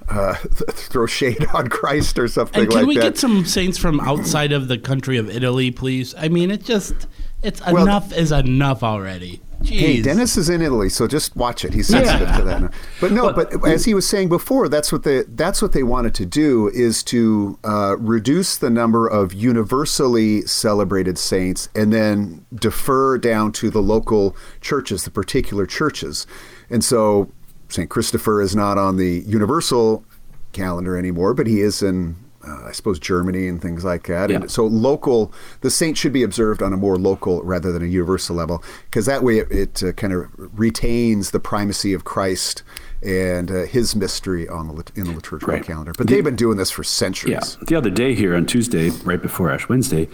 uh, 0.09 0.35
throw 0.73 1.07
shade 1.07 1.45
on 1.53 1.69
Christ 1.79 2.19
or 2.19 2.29
something 2.29 2.63
And 2.63 2.71
can 2.71 2.79
like 2.81 2.87
we 2.87 2.95
that. 2.97 3.03
get 3.03 3.19
some 3.19 3.45
saints 3.45 3.77
from 3.77 3.99
outside 4.01 4.53
of 4.53 4.69
the 4.69 4.79
country 4.79 5.19
of 5.19 5.29
Italy, 5.29 5.73
please? 5.73 6.15
I 6.17 6.29
mean, 6.29 6.51
it 6.53 6.65
just 6.65 7.09
it's 7.43 7.61
Well, 7.67 7.83
enough 7.83 8.13
is 8.13 8.31
enough 8.33 8.83
already. 8.85 9.43
Jeez. 9.63 9.79
Hey, 9.79 10.01
Dennis 10.01 10.39
is 10.39 10.49
in 10.49 10.63
Italy, 10.63 10.89
so 10.89 11.07
just 11.07 11.37
watch 11.37 11.67
it. 11.67 11.75
He's 11.75 11.89
sensitive 11.89 12.35
to 12.37 12.43
that. 12.45 12.73
But 12.99 13.13
no, 13.13 13.31
but 13.35 13.67
as 13.67 13.85
he 13.85 13.93
was 13.93 14.09
saying 14.09 14.31
before, 14.31 14.71
that's 14.71 14.91
what 14.91 15.03
they 15.03 15.25
that's 15.29 15.61
what 15.61 15.73
they 15.73 15.83
wanted 15.83 16.15
to 16.15 16.25
do 16.25 16.69
is 16.73 17.03
to 17.05 17.59
uh, 17.63 17.97
reduce 17.99 18.57
the 18.57 18.71
number 18.71 19.07
of 19.07 19.35
universally 19.35 20.43
celebrated 20.47 21.19
saints 21.19 21.69
and 21.75 21.93
then 21.93 22.47
defer 22.55 23.19
down 23.19 23.53
to 23.53 23.69
the 23.69 23.83
local 23.83 24.35
churches, 24.63 25.05
the 25.05 25.11
particular 25.11 25.67
churches. 25.67 26.27
And 26.71 26.85
so 26.85 27.31
Saint 27.69 27.91
Christopher 27.91 28.41
is 28.41 28.55
not 28.57 28.79
on 28.79 28.97
the 28.97 29.23
universal 29.27 30.05
calendar 30.53 30.97
anymore, 30.97 31.35
but 31.35 31.47
he 31.47 31.61
is 31.61 31.83
in. 31.83 32.17
Uh, 32.43 32.69
I 32.69 32.73
suppose 32.73 32.99
Germany 32.99 33.49
and 33.49 33.61
things 33.61 33.85
like 33.85 34.07
that. 34.07 34.31
Yeah. 34.31 34.37
And 34.37 34.51
so 34.51 34.65
local, 34.65 35.31
the 35.61 35.71
saint 35.71 35.99
should 35.99 36.15
be 36.15 36.23
observed 36.23 36.63
on 36.63 36.73
a 36.73 36.77
more 36.79 36.97
local 36.97 37.43
rather 37.43 37.71
than 37.71 37.83
a 37.83 37.87
universal 37.87 38.35
level, 38.35 38.65
because 38.87 39.05
that 39.05 39.23
way 39.23 39.41
it, 39.41 39.51
it 39.53 39.83
uh, 39.83 39.93
kind 39.93 40.15
of 40.15 40.25
retains 40.59 41.33
the 41.33 41.39
primacy 41.39 41.93
of 41.93 42.05
Christ 42.05 42.63
and 43.03 43.51
uh, 43.51 43.67
His 43.67 43.95
mystery 43.95 44.49
on 44.49 44.69
the 44.69 44.91
in 44.95 45.05
the 45.05 45.13
liturgical 45.13 45.53
Right. 45.53 45.63
calendar. 45.63 45.93
But 45.95 46.07
The- 46.07 46.15
they've 46.15 46.25
been 46.25 46.35
doing 46.35 46.57
this 46.57 46.71
for 46.71 46.83
centuries. 46.83 47.59
Yeah. 47.61 47.65
The 47.67 47.75
other 47.77 47.91
day 47.91 48.15
here 48.15 48.35
on 48.35 48.47
Tuesday, 48.47 48.89
right 49.05 49.21
before 49.21 49.51
Ash 49.51 49.69
Wednesday, 49.69 50.09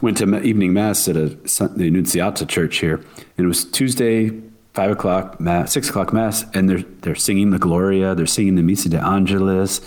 went 0.00 0.16
to 0.16 0.40
evening 0.42 0.72
mass 0.72 1.08
at 1.08 1.16
a 1.18 1.26
the 1.26 1.84
Annunziata 1.88 2.46
Church 2.46 2.78
here, 2.78 2.94
and 3.36 3.44
it 3.44 3.48
was 3.48 3.66
Tuesday, 3.66 4.30
five 4.74 4.90
o'clock 4.90 5.40
mass, 5.40 5.72
six 5.72 5.88
o'clock 5.88 6.12
mass, 6.12 6.44
and 6.54 6.68
they're 6.68 6.82
they're 7.02 7.14
singing 7.14 7.50
the 7.50 7.58
Gloria, 7.58 8.14
they're 8.14 8.26
singing 8.26 8.54
the 8.54 8.62
Missa 8.62 8.88
de 8.88 8.98
Angelis. 8.98 9.80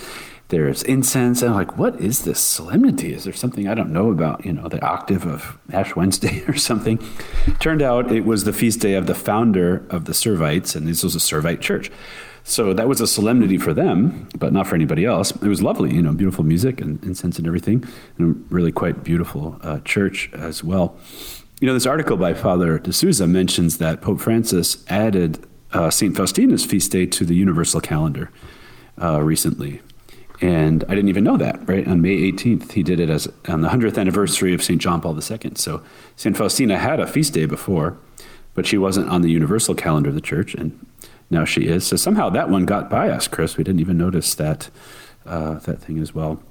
There's 0.50 0.84
incense, 0.84 1.41
and 1.41 1.50
I'm 1.50 1.58
like, 1.58 1.80
what 1.80 2.00
is 2.00 2.26
this 2.26 2.39
solemnity? 2.39 3.12
Is 3.12 3.24
there 3.24 3.34
something 3.34 3.67
I 3.67 3.74
don't 3.74 3.91
know 3.91 4.12
about? 4.12 4.46
You 4.46 4.54
know, 4.54 4.67
the 4.67 4.80
octave 4.86 5.26
of 5.26 5.58
Ash 5.72 5.96
Wednesday 5.96 6.43
or 6.48 6.56
something. 6.56 7.00
Turned 7.60 7.82
out 7.82 8.12
it 8.12 8.26
was 8.26 8.43
the 8.43 8.54
feast 8.54 8.80
day 8.80 8.93
of 8.93 9.08
the 9.08 9.15
founder 9.15 9.84
of 9.89 10.06
the 10.06 10.13
Servites, 10.13 10.76
and 10.76 10.88
this 10.88 11.04
was 11.04 11.15
a 11.15 11.19
Servite 11.19 11.62
church. 11.62 11.89
So 12.43 12.74
that 12.74 12.89
was 12.89 13.00
a 13.00 13.08
solemnity 13.08 13.58
for 13.58 13.74
them, 13.74 14.28
but 14.38 14.52
not 14.52 14.67
for 14.67 14.76
anybody 14.76 15.06
else. 15.06 15.32
It 15.32 15.48
was 15.48 15.63
lovely, 15.63 15.93
you 15.93 16.02
know, 16.02 16.12
beautiful 16.12 16.43
music 16.43 16.82
and 16.82 17.02
incense 17.04 17.39
and 17.39 17.48
everything, 17.48 17.86
and 18.17 18.36
a 18.36 18.54
really 18.54 18.72
quite 18.72 19.04
beautiful 19.04 19.58
uh, 19.62 19.80
church 19.80 20.30
as 20.34 20.63
well. 20.63 20.98
You 21.63 21.67
know, 21.67 21.76
this 21.76 21.86
article 21.86 22.17
by 22.17 22.34
Father 22.34 22.78
de 22.78 22.91
Souza 22.91 23.26
mentions 23.26 23.78
that 23.78 24.02
Pope 24.02 24.19
Francis 24.19 24.84
added 24.89 25.47
uh, 25.71 25.89
St. 25.89 26.13
Faustina's 26.13 26.65
feast 26.65 26.91
day 26.91 27.06
to 27.06 27.23
the 27.23 27.36
universal 27.36 27.80
calendar 27.80 28.32
uh, 29.02 29.21
recently. 29.21 29.80
And 30.41 30.84
I 30.84 30.88
didn't 30.89 31.08
even 31.08 31.23
know 31.23 31.38
that, 31.38 31.65
right? 31.65 31.88
On 31.88 32.02
May 32.02 32.17
18th, 32.30 32.73
he 32.73 32.84
did 32.84 32.99
it 32.99 33.10
as 33.10 33.32
on 33.47 33.62
the 33.62 33.69
100th 33.69 33.97
anniversary 33.97 34.54
of 34.54 34.62
St. 34.62 34.82
John 34.82 34.99
Paul 34.99 35.15
II. 35.15 35.52
So 35.56 35.82
St. 36.17 36.36
Faustina 36.36 36.78
had 36.78 36.99
a 36.99 37.08
feast 37.08 37.34
day 37.34 37.45
before, 37.45 37.97
but 38.56 38.67
she 38.67 38.78
wasn't 38.78 39.08
on 39.08 39.21
the 39.21 39.32
universal 39.32 39.73
calendar 39.73 40.10
of 40.10 40.15
the 40.15 40.21
church, 40.21 40.56
and 40.56 40.86
now 41.30 41.45
she 41.45 41.67
is. 41.67 41.88
So 41.88 41.95
somehow 41.95 42.30
that 42.32 42.49
one 42.49 42.65
got 42.65 42.89
by 42.89 43.08
us, 43.08 43.30
Chris. 43.30 43.56
We 43.56 43.63
didn't 43.63 43.80
even 43.80 43.97
notice 43.97 44.36
that 44.36 44.69
uh, 45.26 45.60
that 45.60 45.82
thing 45.82 45.99
as 45.99 46.13
well. 46.13 46.43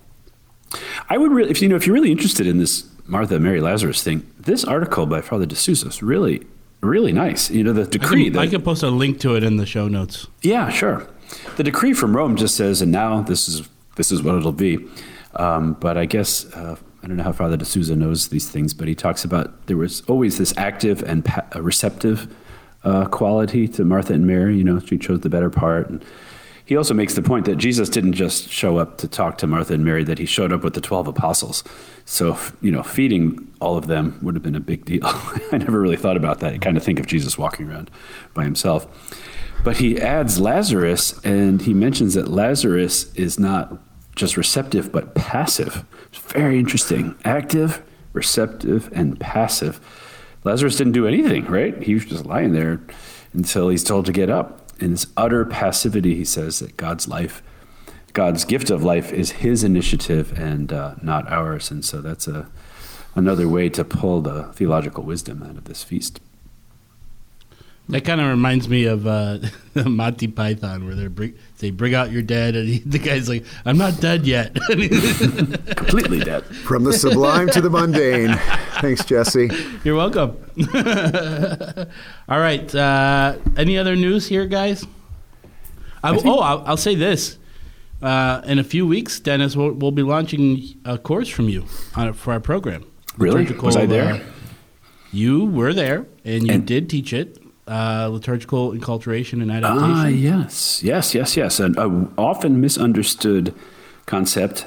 I 1.11 1.19
would 1.19 1.33
really, 1.33 1.51
if 1.51 1.61
you 1.61 1.69
know, 1.69 1.77
if 1.77 1.87
you're 1.87 1.93
really 1.93 2.13
interested 2.13 2.47
in 2.47 2.57
this 2.57 2.89
Martha, 3.13 3.39
Mary, 3.39 3.61
Lazarus 3.61 4.03
thing, 4.03 4.27
this 4.41 4.65
article 4.65 5.05
by 5.07 5.21
Father 5.21 5.47
de 5.47 5.55
Souza 5.55 5.89
is 5.89 6.03
really, 6.03 6.47
really 6.81 7.13
nice. 7.13 7.51
You 7.51 7.63
know, 7.63 7.73
the 7.75 7.83
I 7.83 7.87
decree. 7.99 8.25
can, 8.25 8.33
that- 8.33 8.39
I 8.41 8.47
can 8.49 8.63
post 8.63 8.83
a 8.83 8.89
link 8.91 9.21
to 9.21 9.37
it 9.37 9.43
in 9.45 9.57
the 9.59 9.67
show 9.67 9.87
notes. 9.87 10.27
yeah, 10.43 10.71
sure. 10.71 11.07
The 11.57 11.63
decree 11.65 11.93
from 11.95 12.17
Rome 12.17 12.37
just 12.37 12.57
says, 12.57 12.83
and 12.83 12.91
now 12.93 13.23
this 13.23 13.49
is 13.49 13.69
this 13.97 14.11
is 14.13 14.23
what 14.23 14.35
it'll 14.37 14.53
be. 14.53 14.79
Um, 15.37 15.75
but 15.75 15.97
I 15.97 16.05
guess 16.07 16.45
uh, 16.55 16.77
I 17.03 17.07
don't 17.07 17.17
know 17.17 17.23
how 17.23 17.33
Father 17.33 17.57
de 17.57 17.65
Souza 17.65 17.95
knows 17.97 18.29
these 18.29 18.51
things, 18.51 18.75
but 18.75 18.87
he 18.89 18.95
talks 18.95 19.25
about 19.25 19.67
there 19.67 19.77
was 19.79 20.03
always 20.09 20.37
this 20.39 20.53
active 20.59 21.03
and 21.03 21.25
pa- 21.25 21.45
uh, 21.55 21.63
receptive 21.63 22.35
uh, 22.85 23.07
quality 23.07 23.67
to 23.69 23.85
Martha 23.85 24.13
and 24.13 24.27
Mary. 24.27 24.57
You 24.59 24.65
know, 24.65 24.79
she 24.81 24.99
chose 24.99 25.21
the 25.21 25.31
better 25.31 25.49
part. 25.51 25.89
And 25.89 26.05
he 26.65 26.77
also 26.77 26.95
makes 26.95 27.15
the 27.15 27.23
point 27.23 27.45
that 27.47 27.57
Jesus 27.57 27.89
didn't 27.89 28.13
just 28.13 28.49
show 28.49 28.79
up 28.79 28.99
to 28.99 29.09
talk 29.09 29.39
to 29.39 29.47
Martha 29.47 29.75
and 29.75 29.85
Mary; 29.85 30.05
that 30.05 30.19
he 30.19 30.27
showed 30.27 30.53
up 30.53 30.63
with 30.63 30.75
the 30.75 30.81
twelve 30.81 31.09
apostles. 31.09 31.65
So 32.05 32.39
you 32.61 32.71
know, 32.71 32.83
feeding 32.83 33.53
all 33.61 33.77
of 33.77 33.87
them 33.87 34.19
would 34.23 34.35
have 34.35 34.43
been 34.43 34.55
a 34.55 34.61
big 34.61 34.85
deal. 34.85 35.01
I 35.05 35.59
never 35.59 35.81
really 35.81 35.97
thought 35.97 36.17
about 36.17 36.41
that. 36.41 36.55
I 36.55 36.59
kind 36.59 36.77
of 36.77 36.83
think 36.83 37.01
of 37.01 37.07
Jesus 37.07 37.37
walking 37.37 37.69
around 37.69 37.91
by 38.35 38.45
himself. 38.45 38.87
But 39.65 39.77
he 39.77 40.01
adds 40.01 40.41
Lazarus, 40.41 41.19
and 41.25 41.63
he 41.63 41.73
mentions 41.73 42.15
that 42.15 42.29
Lazarus 42.29 43.13
is 43.15 43.39
not 43.39 43.79
just 44.17 44.37
receptive, 44.37 44.93
but 44.93 45.15
passive. 45.15 45.85
It's 46.09 46.19
very 46.33 46.59
interesting. 46.59 47.17
Active, 47.25 47.83
receptive, 48.13 48.91
and 48.93 49.19
passive. 49.21 49.81
Lazarus 50.45 50.77
didn't 50.77 50.93
do 50.93 51.07
anything, 51.07 51.45
right? 51.47 51.81
He 51.83 51.95
was 51.95 52.05
just 52.05 52.27
lying 52.27 52.53
there 52.53 52.81
until 53.33 53.69
he's 53.69 53.85
told 53.85 54.07
to 54.07 54.13
get 54.13 54.29
up. 54.29 54.62
In 54.83 54.91
this 54.91 55.07
utter 55.17 55.45
passivity, 55.45 56.17
he 56.17 56.25
says 56.25 56.59
that 56.59 56.77
God's 56.77 57.07
life, 57.07 57.41
God's 58.15 58.45
gift 58.45 58.69
of 58.69 58.83
life, 58.83 59.13
is 59.13 59.31
his 59.31 59.63
initiative 59.63 60.37
and 60.37 60.73
uh, 60.73 60.97
not 61.01 61.31
ours. 61.31 61.71
And 61.71 61.85
so 61.85 62.01
that's 62.01 62.27
a 62.27 62.49
another 63.15 63.47
way 63.47 63.69
to 63.69 63.85
pull 63.85 64.23
the 64.23 64.45
theological 64.55 65.05
wisdom 65.05 65.43
out 65.43 65.57
of 65.57 65.65
this 65.65 65.85
feast. 65.85 66.21
That 67.93 68.05
kind 68.05 68.21
of 68.21 68.29
reminds 68.29 68.69
me 68.69 68.87
of 68.87 69.07
uh, 69.07 69.39
Monty 69.85 70.27
Python, 70.27 70.87
where 70.87 70.95
they 70.95 71.07
bring 71.09 71.35
they 71.59 71.71
bring 71.71 71.95
out 71.95 72.11
your 72.11 72.23
dead, 72.23 72.57
and 72.57 72.69
he, 72.69 72.79
the 72.81 72.99
guy's 72.99 73.29
like, 73.29 73.45
"I'm 73.65 73.77
not 73.79 74.01
dead 74.01 74.27
yet." 74.27 74.55
Completely 75.77 76.21
dead. 76.21 76.45
From 76.45 76.85
the 76.85 76.93
sublime 76.93 77.49
to 77.51 77.61
the 77.61 77.71
mundane. 77.71 78.35
Thanks, 78.81 79.05
Jesse. 79.05 79.51
You're 79.85 79.97
welcome. 79.97 80.37
All 82.29 82.39
right. 82.41 82.75
Uh, 82.75 83.37
any 83.57 83.79
other 83.79 83.95
news 83.97 84.27
here, 84.27 84.47
guys? 84.47 84.85
I, 86.03 86.17
oh, 86.25 86.39
I'll, 86.41 86.65
I'll 86.67 86.77
say 86.77 86.95
this. 86.95 87.39
Uh, 88.01 88.41
in 88.47 88.59
a 88.59 88.65
few 88.65 88.87
weeks, 88.87 89.21
Dennis, 89.21 89.55
we'll, 89.55 89.73
we'll 89.73 89.93
be 89.93 90.03
launching 90.03 90.75
a 90.85 90.99
course 90.99 91.29
from 91.29 91.49
you 91.49 91.67
on, 91.95 92.13
for 92.15 92.33
our 92.33 92.41
program. 92.41 92.85
Really? 93.17 93.45
Was 93.57 93.77
I 93.77 93.87
there? 93.87 94.15
uh, 94.15 94.21
you 95.13 95.45
were 95.45 95.73
there, 95.73 96.07
and 96.25 96.47
you 96.47 96.53
And- 96.55 96.67
did 96.67 96.89
teach 96.91 97.13
it. 97.13 97.39
Uh, 97.65 98.09
liturgical 98.09 98.73
enculturation 98.73 99.41
and 99.41 99.53
adaptation. 99.53 99.91
Ah, 99.93 100.07
yes, 100.09 100.83
yes, 100.83 101.15
yes, 101.15 101.37
yes. 101.37 101.61
An 101.61 101.79
a 101.79 102.09
often 102.21 102.61
misunderstood 102.61 103.55
concept, 104.05 104.67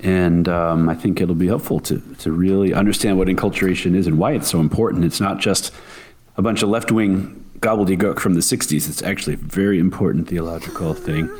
and 0.00 0.46
um, 0.46 0.90
I 0.90 0.94
think 0.94 1.22
it'll 1.22 1.34
be 1.34 1.46
helpful 1.46 1.80
to 1.80 2.00
to 2.18 2.30
really 2.30 2.74
understand 2.74 3.16
what 3.16 3.28
enculturation 3.28 3.94
is 3.96 4.06
and 4.06 4.18
why 4.18 4.32
it's 4.32 4.50
so 4.50 4.60
important. 4.60 5.06
It's 5.06 5.22
not 5.22 5.40
just 5.40 5.72
a 6.36 6.42
bunch 6.42 6.62
of 6.62 6.68
left 6.68 6.92
wing 6.92 7.42
gobbledygook 7.60 8.18
from 8.18 8.34
the 8.34 8.40
'60s. 8.40 8.90
It's 8.90 9.02
actually 9.02 9.34
a 9.34 9.38
very 9.38 9.78
important 9.78 10.28
theological 10.28 10.92
thing 10.92 11.30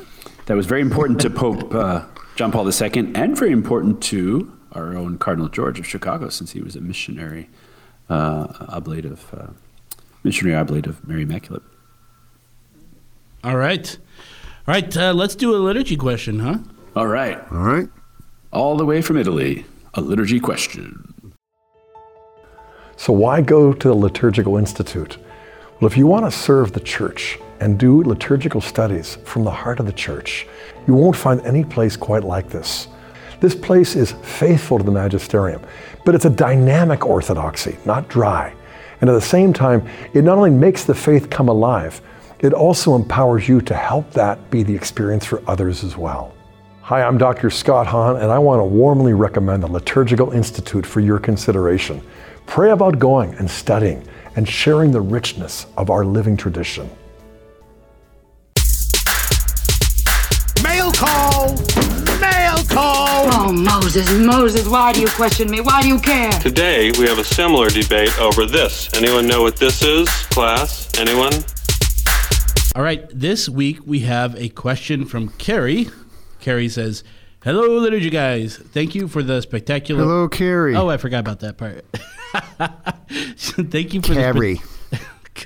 that 0.47 0.57
was 0.57 0.65
very 0.65 0.81
important 0.81 1.21
to 1.21 1.29
Pope 1.29 1.75
uh, 1.75 2.07
John 2.35 2.51
Paul 2.51 2.67
II 2.67 3.13
and 3.15 3.37
very 3.37 3.53
important 3.53 4.03
to 4.05 4.51
our 4.73 4.97
own 4.97 5.19
Cardinal 5.19 5.51
George 5.51 5.79
of 5.79 5.87
Chicago, 5.87 6.31
since 6.31 6.53
he 6.53 6.63
was 6.63 6.77
a 6.77 6.81
missionary 6.81 7.51
uh, 8.09 8.47
oblate 8.71 9.05
of. 9.05 9.35
Missionary 10.25 10.57
Oblate 10.57 10.87
of 10.87 11.07
Mary 11.07 11.23
Immaculate. 11.23 11.63
All 13.45 13.57
right. 13.57 13.97
All 14.67 14.75
right. 14.75 14.97
Uh, 14.97 15.13
let's 15.13 15.35
do 15.35 15.55
a 15.55 15.59
liturgy 15.59 15.97
question, 15.97 16.41
huh? 16.41 16.59
All 16.97 17.07
right. 17.07 17.39
All 17.53 17.59
right. 17.59 17.89
All 18.53 18.77
the 18.77 18.87
way 18.87 19.03
from 19.03 19.19
Italy, 19.19 19.67
a 19.93 20.01
liturgy 20.01 20.41
question. 20.41 21.35
So, 22.97 23.13
why 23.13 23.43
go 23.43 23.73
to 23.73 23.89
the 23.89 23.95
Liturgical 23.95 24.57
Institute? 24.57 25.19
Well, 25.81 25.91
if 25.91 25.97
you 25.97 26.07
want 26.07 26.25
to 26.25 26.31
serve 26.31 26.73
the 26.73 26.81
church 26.81 27.39
and 27.61 27.79
do 27.79 28.03
liturgical 28.03 28.61
studies 28.61 29.17
from 29.25 29.45
the 29.45 29.51
heart 29.51 29.81
of 29.81 29.87
the 29.87 29.93
church, 29.93 30.47
you 30.87 30.95
won't 30.95 31.17
find 31.17 31.41
any 31.43 31.65
place 31.65 31.97
quite 31.97 32.25
like 32.25 32.49
this. 32.49 32.89
This 33.41 33.55
place 33.55 33.97
is 33.97 34.13
faithful 34.23 34.79
to 34.79 34.85
the 34.85 34.93
magisterium, 34.93 35.61
but 36.05 36.15
it's 36.15 36.25
a 36.25 36.31
dynamic 36.31 37.05
orthodoxy, 37.05 37.77
not 37.85 38.09
dry. 38.09 38.55
And 39.05 39.11
at 39.11 39.17
the 39.17 39.21
same 39.21 39.53
time, 39.53 39.87
it 40.15 40.25
not 40.25 40.39
only 40.39 40.49
makes 40.49 40.85
the 40.85 40.95
faith 40.95 41.29
come 41.29 41.51
alive, 41.51 42.01
it 42.39 42.55
also 42.55 42.95
empowers 42.95 43.47
you 43.47 43.61
to 43.61 43.75
help 43.75 44.11
that 44.13 44.51
be 44.51 44.63
the 44.63 44.75
experience 44.75 45.27
for 45.27 45.43
others 45.47 45.85
as 45.85 45.95
well. 45.95 46.33
Hi, 46.81 47.03
I'm 47.03 47.19
Dr. 47.19 47.51
Scott 47.51 47.87
Hahn, 47.87 48.17
and 48.17 48.33
I 48.33 48.39
want 48.39 48.61
to 48.61 48.65
warmly 48.65 49.13
recommend 49.13 49.63
the 49.63 49.67
Liturgical 49.67 50.31
Institute 50.31 50.87
for 50.87 51.01
your 51.01 51.19
consideration. 51.19 52.01
Pray 52.47 52.71
about 52.71 52.99
going 52.99 53.35
and 53.35 53.51
studying 53.51 54.09
and 54.37 54.49
sharing 54.49 54.91
the 54.91 55.03
richness 55.03 55.67
of 55.77 55.91
our 55.91 56.07
living 56.07 56.35
tradition. 56.35 56.89
Mail 62.75 62.83
call! 62.83 63.33
Oh, 63.33 63.53
Moses, 63.53 64.11
Moses, 64.13 64.69
why 64.69 64.93
do 64.93 65.01
you 65.01 65.09
question 65.09 65.51
me? 65.51 65.61
Why 65.61 65.83
do 65.83 65.89
you 65.89 65.99
care? 65.99 66.31
Today, 66.33 66.91
we 66.99 67.07
have 67.07 67.19
a 67.19 67.25
similar 67.25 67.69
debate 67.69 68.19
over 68.19 68.47
this. 68.47 68.93
Anyone 68.95 69.27
know 69.27 69.43
what 69.43 69.57
this 69.57 69.83
is, 69.83 70.09
class? 70.31 70.89
Anyone? 70.99 71.33
All 72.77 72.83
right, 72.83 73.07
this 73.11 73.49
week 73.49 73.87
we 73.87 74.01
have 74.01 74.35
a 74.37 74.49
question 74.49 75.05
from 75.05 75.29
Carrie. 75.31 75.89
Carrie 76.41 76.69
says, 76.69 77.05
Hello, 77.43 77.79
liturgy 77.79 78.11
guys. 78.11 78.57
Thank 78.57 78.95
you 78.95 79.07
for 79.07 79.23
the 79.23 79.41
spectacular. 79.43 80.03
Hello, 80.03 80.29
Carrie. 80.29 80.75
Oh, 80.75 80.89
I 80.89 80.97
forgot 80.97 81.21
about 81.21 81.41
that 81.41 81.57
part. 81.59 81.85
Thank 83.71 83.95
you 83.95 84.03
for 84.03 84.15
Carrie. 84.15 84.55
the. 84.55 84.74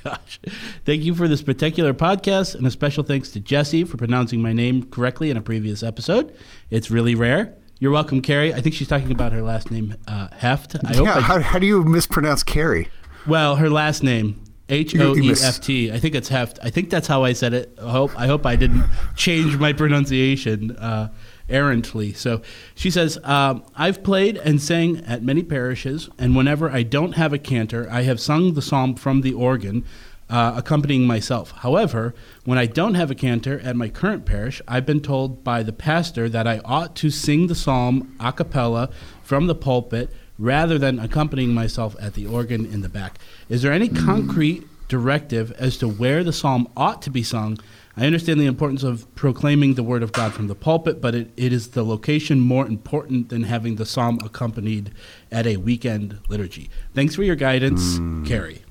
Gosh. 0.03 0.39
Thank 0.85 1.03
you 1.03 1.15
for 1.15 1.27
this 1.27 1.41
particular 1.41 1.93
podcast, 1.93 2.55
and 2.55 2.65
a 2.65 2.71
special 2.71 3.03
thanks 3.03 3.31
to 3.31 3.39
Jesse 3.39 3.83
for 3.83 3.97
pronouncing 3.97 4.41
my 4.41 4.53
name 4.53 4.83
correctly 4.83 5.29
in 5.29 5.37
a 5.37 5.41
previous 5.41 5.83
episode. 5.83 6.35
It's 6.69 6.91
really 6.91 7.15
rare. 7.15 7.55
You're 7.79 7.91
welcome, 7.91 8.21
Carrie. 8.21 8.53
I 8.53 8.61
think 8.61 8.75
she's 8.75 8.87
talking 8.87 9.11
about 9.11 9.31
her 9.31 9.41
last 9.41 9.71
name, 9.71 9.95
uh, 10.07 10.27
Heft. 10.33 10.75
I 10.85 10.95
hope 10.95 11.05
yeah, 11.05 11.17
I, 11.17 11.21
how, 11.21 11.39
how 11.39 11.59
do 11.59 11.65
you 11.65 11.83
mispronounce 11.83 12.43
Carrie? 12.43 12.89
well, 13.27 13.55
her 13.55 13.69
last 13.69 14.03
name, 14.03 14.43
H 14.67 14.95
O 14.97 15.15
E 15.15 15.31
F 15.31 15.61
T. 15.61 15.91
I 15.91 15.97
think 15.99 16.13
it's 16.13 16.29
Heft. 16.29 16.59
I 16.61 16.69
think 16.69 16.89
that's 16.89 17.07
how 17.07 17.23
I 17.23 17.33
said 17.33 17.53
it. 17.53 17.77
I 17.81 17.91
hope 17.91 18.11
I 18.19 18.27
hope 18.27 18.45
I 18.45 18.55
didn't 18.55 18.83
change 19.15 19.57
my 19.57 19.73
pronunciation 19.73 20.75
uh, 20.77 21.09
errantly. 21.49 22.13
So 22.13 22.41
she 22.75 22.89
says, 22.89 23.17
um, 23.23 23.63
I've 23.75 24.03
played 24.03 24.37
and 24.37 24.61
sang 24.61 24.97
at 25.05 25.23
many 25.23 25.43
parishes, 25.43 26.09
and 26.17 26.35
whenever 26.35 26.69
I 26.69 26.83
don't 26.83 27.13
have 27.13 27.33
a 27.33 27.39
cantor, 27.39 27.87
I 27.91 28.03
have 28.03 28.19
sung 28.19 28.53
the 28.53 28.61
psalm 28.61 28.95
from 28.95 29.21
the 29.21 29.33
organ. 29.33 29.85
Uh, 30.31 30.53
accompanying 30.57 31.07
myself. 31.07 31.49
However, 31.49 32.13
when 32.45 32.59
I 32.59 32.67
don't 32.67 32.93
have 32.93 33.09
a 33.09 33.15
cantor 33.15 33.59
at 33.63 33.75
my 33.75 33.89
current 33.89 34.27
parish, 34.27 34.61
I've 34.67 34.85
been 34.85 34.99
told 34.99 35.43
by 35.43 35.63
the 35.63 35.73
pastor 35.73 36.29
that 36.29 36.45
I 36.45 36.59
ought 36.63 36.95
to 36.97 37.09
sing 37.09 37.47
the 37.47 37.55
psalm 37.55 38.15
a 38.19 38.31
cappella 38.31 38.91
from 39.23 39.47
the 39.47 39.55
pulpit 39.55 40.11
rather 40.37 40.77
than 40.77 40.99
accompanying 40.99 41.55
myself 41.55 41.95
at 41.99 42.13
the 42.13 42.27
organ 42.27 42.67
in 42.67 42.81
the 42.81 42.89
back. 42.89 43.17
Is 43.49 43.63
there 43.63 43.73
any 43.73 43.89
concrete 43.89 44.67
directive 44.89 45.53
as 45.53 45.77
to 45.77 45.87
where 45.87 46.23
the 46.25 46.33
psalm 46.33 46.67
ought 46.75 47.01
to 47.03 47.09
be 47.09 47.23
sung? 47.23 47.57
I 47.95 48.05
understand 48.05 48.39
the 48.39 48.45
importance 48.45 48.83
of 48.83 49.13
proclaiming 49.15 49.75
the 49.75 49.83
word 49.83 50.03
of 50.03 50.11
God 50.11 50.33
from 50.33 50.47
the 50.47 50.55
pulpit, 50.55 51.01
but 51.01 51.15
it, 51.15 51.31
it 51.37 51.53
is 51.53 51.69
the 51.69 51.83
location 51.83 52.39
more 52.39 52.65
important 52.67 53.29
than 53.29 53.43
having 53.43 53.75
the 53.75 53.85
psalm 53.85 54.19
accompanied 54.23 54.91
at 55.31 55.47
a 55.47 55.57
weekend 55.57 56.19
liturgy. 56.27 56.69
Thanks 56.93 57.15
for 57.15 57.23
your 57.23 57.35
guidance, 57.35 57.97
mm. 57.97 58.25
Carrie. 58.25 58.63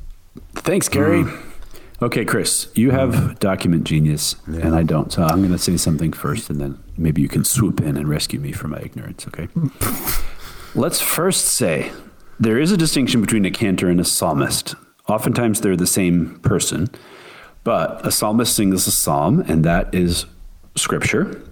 Thanks, 0.54 0.88
Gary. 0.88 1.24
Mm. 1.24 1.44
Okay, 2.00 2.24
Chris, 2.24 2.68
you 2.74 2.92
have 2.92 3.40
document 3.40 3.85
genius, 3.85 4.37
and 4.46 4.74
I 4.74 4.85
don't. 4.85 5.12
So 5.12 5.24
I'm 5.24 5.40
going 5.40 5.52
to 5.52 5.59
say 5.59 5.76
something 5.76 6.12
first, 6.12 6.48
and 6.48 6.61
then 6.61 6.83
maybe 6.96 7.20
you 7.20 7.28
can 7.28 7.44
swoop 7.44 7.81
in 7.81 7.96
and 7.96 8.09
rescue 8.09 8.38
me 8.38 8.52
from 8.52 8.70
my 8.70 8.78
ignorance. 8.78 9.26
Okay. 9.26 9.48
Let's 10.76 11.00
first 11.00 11.46
say 11.46 11.90
there 12.38 12.59
is 12.59 12.70
a 12.70 12.76
distinction 12.76 13.20
between 13.20 13.44
a 13.44 13.50
cantor 13.50 13.88
and 13.90 13.98
a 14.00 14.04
psalmist. 14.04 14.76
Oftentimes 15.09 15.61
they're 15.61 15.77
the 15.77 15.87
same 15.87 16.38
person, 16.40 16.88
but 17.64 18.07
a 18.07 18.11
psalmist 18.11 18.55
sings 18.55 18.87
a 18.87 18.90
psalm, 18.90 19.40
and 19.40 19.64
that 19.64 19.94
is 19.94 20.27
scripture. 20.77 21.42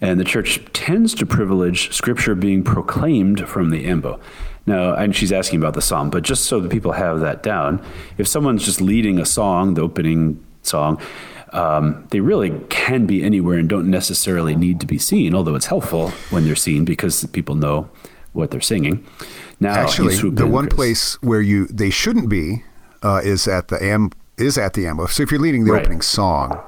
And 0.00 0.18
the 0.18 0.24
church 0.24 0.60
tends 0.72 1.14
to 1.14 1.26
privilege 1.26 1.94
scripture 1.94 2.34
being 2.34 2.64
proclaimed 2.64 3.48
from 3.48 3.70
the 3.70 3.84
ambo. 3.86 4.18
Now, 4.66 4.94
and 4.94 5.14
she's 5.14 5.32
asking 5.32 5.60
about 5.60 5.74
the 5.74 5.82
psalm, 5.82 6.10
but 6.10 6.22
just 6.22 6.44
so 6.44 6.60
that 6.60 6.70
people 6.70 6.92
have 6.92 7.20
that 7.20 7.42
down, 7.42 7.84
if 8.18 8.26
someone's 8.26 8.64
just 8.64 8.80
leading 8.80 9.18
a 9.18 9.26
song, 9.26 9.74
the 9.74 9.82
opening 9.82 10.44
song, 10.62 11.00
um, 11.52 12.06
they 12.10 12.20
really 12.20 12.50
can 12.68 13.06
be 13.06 13.22
anywhere 13.22 13.58
and 13.58 13.68
don't 13.68 13.90
necessarily 13.90 14.56
need 14.56 14.80
to 14.80 14.86
be 14.86 14.98
seen, 14.98 15.34
although 15.34 15.54
it's 15.54 15.66
helpful 15.66 16.10
when 16.30 16.44
they're 16.44 16.56
seen 16.56 16.84
because 16.84 17.24
people 17.26 17.54
know 17.54 17.90
what 18.32 18.50
they're 18.50 18.60
singing. 18.60 19.04
Now, 19.60 19.74
Actually, 19.74 20.16
the 20.16 20.46
one 20.46 20.66
Chris. 20.66 20.74
place 20.74 21.22
where 21.22 21.40
you 21.40 21.66
they 21.66 21.90
shouldn't 21.90 22.28
be 22.28 22.64
uh, 23.02 23.20
is 23.24 23.46
at 23.48 23.68
the 23.68 23.82
am 23.82 24.10
is 24.38 24.56
at 24.58 24.74
the 24.74 24.86
ambo. 24.86 25.06
So 25.06 25.22
if 25.22 25.30
you're 25.30 25.40
leading 25.40 25.64
the 25.64 25.72
Right. 25.72 25.82
opening 25.82 26.00
song, 26.00 26.58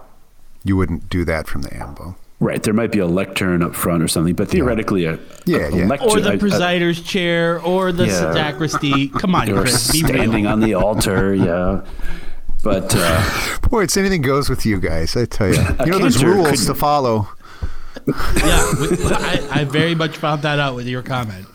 you 0.65 0.77
wouldn't 0.77 1.09
do 1.09 1.25
that 1.25 1.47
from 1.49 1.63
the 1.63 1.75
ambo. 1.77 2.17
Right, 2.41 2.63
there 2.63 2.75
might 2.75 2.93
be 2.93 2.99
a 2.99 3.07
lectern 3.07 3.63
up 3.63 3.75
front 3.75 4.03
or 4.03 4.09
something, 4.09 4.35
but 4.35 4.49
theoretically, 4.49 5.07
a, 5.07 5.19
Yeah, 5.47 5.69
a, 5.69 5.77
yeah. 5.77 5.87
lectern, 5.87 6.09
Or 6.11 6.21
the 6.21 6.33
a- 6.33 6.35
a- 6.35 6.39
presider's 6.39 7.01
chair, 7.01 7.61
or 7.63 7.91
the 7.93 8.07
Yeah. 8.07 8.33
sacristy. 8.35 9.09
Come 9.09 9.35
on, 9.35 9.49
or 9.51 9.63
Chris. 9.63 9.83
Standing 9.99 10.47
on 10.47 10.61
the 10.61 10.75
altar, 10.75 11.33
yeah. 11.35 11.81
But 12.63 12.93
uh, 12.97 13.59
Boy, 13.71 13.85
it's 13.85 13.97
anything 13.97 14.21
goes 14.21 14.51
with 14.51 14.67
you 14.67 14.79
guys. 14.79 15.17
I 15.17 15.25
tell 15.27 15.49
you, 15.49 15.55
you 15.87 15.93
know, 15.93 15.99
there's 16.01 16.23
rules 16.23 16.51
could- 16.51 16.67
to 16.67 16.75
follow. 16.75 17.29
yeah, 18.07 18.13
I, 18.37 19.49
I 19.53 19.65
very 19.65 19.95
much 19.95 20.17
found 20.19 20.43
that 20.43 20.59
out 20.59 20.75
with 20.75 20.87
your 20.87 21.03
comment. 21.03 21.47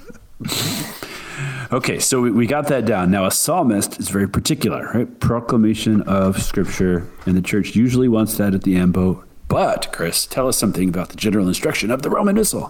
Okay, 1.71 1.99
so 1.99 2.21
we, 2.21 2.31
we 2.31 2.47
got 2.47 2.67
that 2.67 2.85
down. 2.85 3.11
Now, 3.11 3.25
a 3.25 3.31
psalmist 3.31 3.99
is 3.99 4.09
very 4.09 4.27
particular, 4.27 4.89
right? 4.93 5.19
Proclamation 5.19 6.01
of 6.03 6.41
scripture, 6.41 7.07
and 7.25 7.35
the 7.35 7.41
church 7.41 7.75
usually 7.75 8.07
wants 8.07 8.37
that 8.37 8.53
at 8.53 8.63
the 8.63 8.75
ambo. 8.75 9.23
But 9.47 9.91
Chris, 9.91 10.25
tell 10.25 10.47
us 10.47 10.57
something 10.57 10.89
about 10.89 11.09
the 11.09 11.17
general 11.17 11.47
instruction 11.47 11.89
of 11.91 12.03
the 12.03 12.09
Roman 12.09 12.35
Missal. 12.35 12.67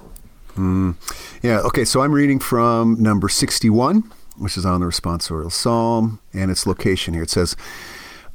Hmm. 0.56 0.92
Yeah. 1.42 1.60
Okay. 1.60 1.86
So 1.86 2.02
I'm 2.02 2.12
reading 2.12 2.40
from 2.40 3.02
number 3.02 3.30
61, 3.30 4.10
which 4.38 4.58
is 4.58 4.66
on 4.66 4.82
the 4.82 4.88
responsorial 4.88 5.52
psalm, 5.52 6.20
and 6.34 6.50
its 6.50 6.66
location 6.66 7.14
here. 7.14 7.24
It 7.24 7.30
says, 7.30 7.56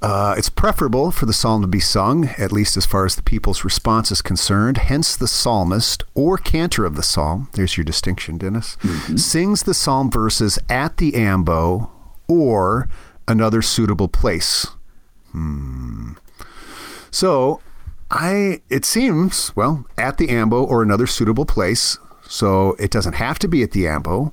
uh, 0.03 0.35
it's 0.37 0.49
preferable 0.49 1.11
for 1.11 1.27
the 1.27 1.33
psalm 1.33 1.63
to 1.63 1.69
be 1.69 1.81
sung, 1.81 2.29
at 2.39 2.53
least 2.53 2.77
as 2.77 2.87
far 2.87 3.05
as 3.05 3.17
the 3.17 3.23
people's 3.23 3.65
response 3.65 4.11
is 4.11 4.23
concerned. 4.23 4.79
Hence, 4.79 5.17
the 5.17 5.29
psalmist 5.29 6.05
or 6.15 6.37
cantor 6.39 6.85
of 6.85 6.97
the 6.97 7.03
psalm, 7.03 7.49
there's 7.53 7.77
your 7.77 7.85
distinction, 7.85 8.39
Dennis, 8.39 8.77
sings 9.17 9.63
the 9.63 9.75
psalm 9.75 10.11
verses 10.11 10.59
at 10.69 10.99
the 10.99 11.15
ambo 11.15 11.91
or 12.29 12.89
another 13.27 13.63
suitable 13.63 14.09
place. 14.09 14.67
Hmm. 15.33 16.13
So, 17.11 17.61
I 18.11 18.61
it 18.71 18.85
seems 18.85 19.55
well 19.57 19.87
at 19.99 20.19
the 20.19 20.31
ambo 20.31 20.63
or 20.63 20.83
another 20.83 21.07
suitable 21.07 21.45
place. 21.45 21.99
So 22.29 22.75
it 22.79 22.91
doesn't 22.91 23.15
have 23.15 23.39
to 23.41 23.49
be 23.49 23.63
at 23.63 23.73
the 23.73 23.87
ambo. 23.89 24.33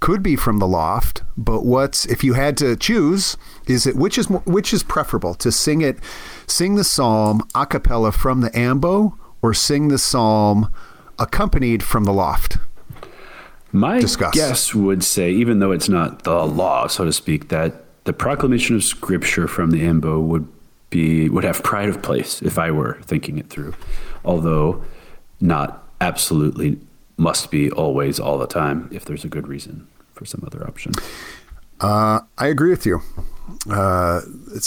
Could 0.00 0.22
be 0.22 0.36
from 0.36 0.58
the 0.58 0.66
loft, 0.66 1.22
but 1.36 1.64
what's 1.64 2.04
if 2.06 2.22
you 2.22 2.34
had 2.34 2.56
to 2.58 2.76
choose? 2.76 3.36
Is 3.66 3.86
it 3.86 3.96
which 3.96 4.18
is 4.18 4.28
mo- 4.28 4.42
which 4.44 4.72
is 4.72 4.82
preferable 4.82 5.34
to 5.36 5.50
sing 5.50 5.80
it, 5.80 5.98
sing 6.46 6.74
the 6.74 6.84
psalm 6.84 7.42
a 7.54 7.66
cappella 7.66 8.12
from 8.12 8.40
the 8.40 8.56
ambo, 8.56 9.18
or 9.42 9.54
sing 9.54 9.88
the 9.88 9.98
psalm 9.98 10.68
accompanied 11.18 11.82
from 11.82 12.04
the 12.04 12.12
loft? 12.12 12.58
My 13.72 13.98
Discuss. 14.00 14.34
guess 14.34 14.74
would 14.74 15.02
say, 15.02 15.30
even 15.32 15.58
though 15.58 15.72
it's 15.72 15.88
not 15.88 16.22
the 16.24 16.46
law, 16.46 16.86
so 16.86 17.04
to 17.04 17.12
speak, 17.12 17.48
that 17.48 17.84
the 18.04 18.12
proclamation 18.12 18.76
of 18.76 18.84
scripture 18.84 19.48
from 19.48 19.70
the 19.70 19.84
ambo 19.84 20.20
would 20.20 20.46
be 20.90 21.28
would 21.28 21.42
have 21.44 21.62
pride 21.62 21.88
of 21.88 22.02
place 22.02 22.40
if 22.42 22.58
I 22.58 22.70
were 22.70 22.98
thinking 23.02 23.38
it 23.38 23.48
through, 23.50 23.74
although 24.24 24.84
not 25.40 25.88
absolutely 26.00 26.78
must 27.16 27.50
be 27.50 27.70
always 27.70 28.20
all 28.20 28.38
the 28.38 28.46
time 28.46 28.88
if 28.92 29.04
there's 29.04 29.24
a 29.24 29.28
good 29.28 29.48
reason 29.48 29.86
for 30.12 30.24
some 30.24 30.42
other 30.46 30.64
option. 30.66 30.92
Uh, 31.80 32.20
I 32.38 32.46
agree 32.48 32.70
with 32.70 32.86
you. 32.86 33.00
Uh, 33.68 34.20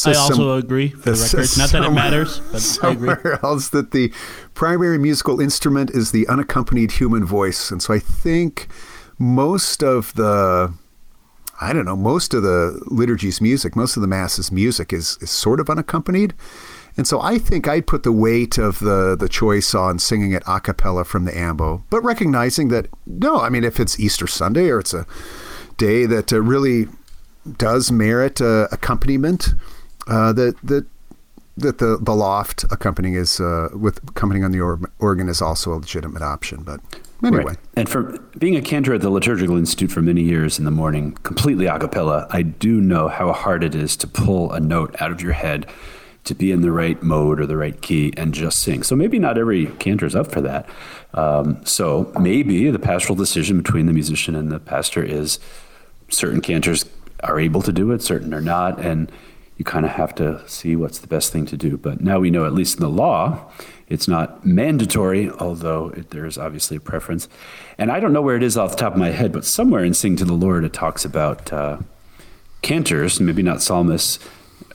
I 0.06 0.14
also 0.14 0.34
some- 0.34 0.50
agree 0.52 0.90
for 0.90 1.12
the 1.12 1.24
record. 1.34 1.58
Not 1.58 1.72
that 1.72 1.84
it 1.84 1.92
matters, 1.92 2.40
but 2.52 2.80
I 2.84 2.92
agree. 2.92 3.08
somewhere 3.08 3.40
else 3.44 3.70
that 3.70 3.92
the 3.92 4.12
primary 4.54 4.98
musical 4.98 5.40
instrument 5.40 5.90
is 5.92 6.12
the 6.12 6.28
unaccompanied 6.28 6.92
human 6.92 7.26
voice, 7.26 7.72
and 7.72 7.82
so 7.82 7.94
I 7.94 8.00
think 8.00 8.68
most 9.20 9.84
of 9.84 10.14
the 10.16 10.74
I 11.60 11.74
don't 11.74 11.86
know 11.86 11.96
most 11.96 12.36
of 12.36 12.44
the 12.44 12.80
liturgy's 12.86 13.42
music, 13.42 13.76
most 13.76 13.98
of 13.98 14.02
the 14.02 14.08
mass's 14.08 14.52
music 14.52 14.94
is 14.94 15.18
is 15.22 15.32
sort 15.32 15.60
of 15.60 15.70
unaccompanied. 15.70 16.34
And 17.00 17.06
so 17.08 17.22
I 17.22 17.38
think 17.38 17.68
I'd 17.68 17.86
put 17.86 18.02
the 18.02 18.12
weight 18.12 18.58
of 18.58 18.80
the 18.80 19.16
the 19.16 19.30
choice 19.30 19.74
on 19.76 19.98
singing 20.00 20.32
it 20.34 20.44
a 20.48 20.60
cappella 20.60 21.04
from 21.04 21.26
the 21.26 21.36
ambo, 21.38 21.84
but 21.90 22.04
recognizing 22.04 22.68
that 22.70 22.88
no, 23.08 23.40
I 23.42 23.50
mean 23.50 23.64
if 23.64 23.80
it's 23.80 24.00
Easter 24.00 24.28
Sunday 24.28 24.70
or 24.70 24.80
it's 24.80 24.94
a 24.94 25.06
day 25.78 26.06
that 26.08 26.32
uh, 26.34 26.42
really 26.42 26.88
does 27.58 27.92
merit 27.92 28.42
uh, 28.42 28.68
accompaniment, 28.72 29.50
uh, 30.08 30.34
that 30.34 30.56
that 30.64 30.86
that 31.58 31.80
the 31.80 31.98
the 32.00 32.14
loft 32.14 32.64
accompanying 32.72 33.16
is 33.16 33.40
uh, 33.40 33.70
with 33.74 33.98
accompanying 34.10 34.46
on 34.46 34.52
the 34.52 34.62
or- 34.62 34.80
organ 35.00 35.28
is 35.28 35.42
also 35.42 35.74
a 35.74 35.78
legitimate 35.78 36.22
option. 36.22 36.64
But 36.64 36.80
anyway, 37.24 37.44
Right. 37.44 37.58
And 37.76 37.90
for 37.90 38.20
being 38.38 38.56
a 38.56 38.62
cantor 38.62 38.94
at 38.94 39.02
the 39.02 39.10
Liturgical 39.10 39.58
Institute 39.58 39.92
for 39.92 40.02
many 40.02 40.22
years 40.22 40.60
in 40.60 40.66
the 40.66 40.72
morning, 40.72 41.14
completely 41.24 41.66
a 41.66 41.80
cappella, 41.80 42.28
I 42.30 42.44
do 42.44 42.80
know 42.80 43.08
how 43.08 43.34
hard 43.34 43.64
it 43.64 43.76
is 43.76 43.98
to 43.98 44.08
pull 44.08 44.52
a 44.52 44.60
note 44.60 44.96
out 45.02 45.12
of 45.12 45.22
your 45.22 45.34
head 45.34 45.68
to 46.26 46.36
be 46.36 46.52
in 46.52 46.62
the 46.62 46.72
right 46.72 47.02
mode 47.02 47.40
or 47.40 47.46
the 47.46 47.58
right 47.58 47.82
key 47.82 48.14
and 48.18 48.34
just 48.34 48.62
sing. 48.62 48.84
So 48.84 48.96
maybe 48.96 49.18
not 49.18 49.38
every 49.38 49.68
cantor 49.80 50.06
is 50.06 50.16
up 50.16 50.32
for 50.32 50.42
that. 50.42 50.70
Um, 51.14 51.66
so 51.66 52.12
maybe 52.20 52.70
the 52.70 52.80
pastoral 52.80 53.16
decision 53.16 53.58
between 53.58 53.86
the 53.86 53.94
musician 53.94 54.36
and 54.36 54.52
the 54.52 54.60
pastor 54.60 55.02
is 55.02 55.40
certain 56.10 56.42
cantors 56.42 56.86
are 57.24 57.40
able 57.40 57.62
to 57.62 57.72
do 57.72 57.92
it, 57.92 58.02
certain 58.02 58.34
are 58.34 58.42
not, 58.42 58.80
and 58.80 59.12
you 59.58 59.66
kind 59.66 59.86
of 59.86 59.92
have 59.92 60.14
to 60.16 60.48
see 60.48 60.76
what's 60.76 61.00
the 61.00 61.08
best 61.08 61.32
thing 61.32 61.46
to 61.48 61.58
do. 61.58 61.78
But 61.78 62.02
now 62.02 62.20
we 62.20 62.30
know, 62.30 62.46
at 62.46 62.54
least 62.54 62.76
in 62.76 62.82
the 62.82 62.90
law, 62.90 63.52
it's 63.88 64.08
not 64.08 64.46
mandatory, 64.46 65.30
although 65.32 65.90
it, 65.90 66.12
there 66.12 66.26
is 66.26 66.38
obviously 66.38 66.78
a 66.78 66.80
preference. 66.80 67.28
And 67.78 67.92
I 67.92 68.00
don't 68.00 68.14
know 68.14 68.22
where 68.22 68.36
it 68.36 68.44
is 68.44 68.58
off 68.58 68.72
the 68.72 68.78
top 68.78 68.94
of 68.94 69.00
my 69.00 69.10
head, 69.10 69.32
but 69.32 69.46
somewhere 69.46 69.84
in 69.84 69.94
Sing 69.94 70.16
to 70.18 70.26
the 70.26 70.34
Lord, 70.34 70.64
it 70.64 70.74
talks 70.74 71.06
about 71.06 71.52
uh, 71.52 71.80
cantors, 72.62 73.20
maybe 73.20 73.42
not 73.42 73.62
psalmists, 73.62 74.20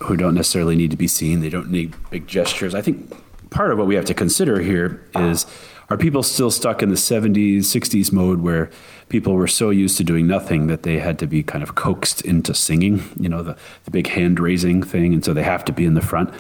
who 0.01 0.17
don't 0.17 0.35
necessarily 0.35 0.75
need 0.75 0.91
to 0.91 0.97
be 0.97 1.07
seen. 1.07 1.41
They 1.41 1.51
don't 1.51 1.71
need 1.71 1.95
big 2.11 2.27
gestures. 2.27 2.75
I 2.75 2.83
think 2.83 3.13
part 3.53 3.71
of 3.71 3.79
what 3.79 3.87
we 3.87 3.95
have 3.95 4.05
to 4.07 4.15
consider 4.15 4.61
here 4.61 5.05
is 5.15 5.47
are 5.91 5.97
people 5.97 6.23
still 6.23 6.51
stuck 6.51 6.83
in 6.83 6.89
the 6.89 6.95
70s, 6.95 7.59
60s 7.59 8.13
mode 8.13 8.41
where 8.41 8.71
people 9.11 9.35
were 9.35 9.47
so 9.47 9.71
used 9.71 9.99
to 9.99 10.05
doing 10.05 10.27
nothing 10.27 10.67
that 10.69 10.85
they 10.85 10.99
had 10.99 11.19
to 11.19 11.27
be 11.27 11.43
kind 11.43 11.63
of 11.63 11.75
coaxed 11.75 12.23
into 12.23 12.55
singing, 12.55 13.03
you 13.21 13.29
know, 13.29 13.43
the, 13.43 13.57
the 13.85 13.91
big 13.91 14.07
hand 14.07 14.41
raising 14.41 14.83
thing, 14.83 15.13
and 15.13 15.25
so 15.25 15.35
they 15.35 15.43
have 15.43 15.65
to 15.67 15.73
be 15.73 15.85
in 15.85 15.95
the 15.95 16.01
front. 16.01 16.33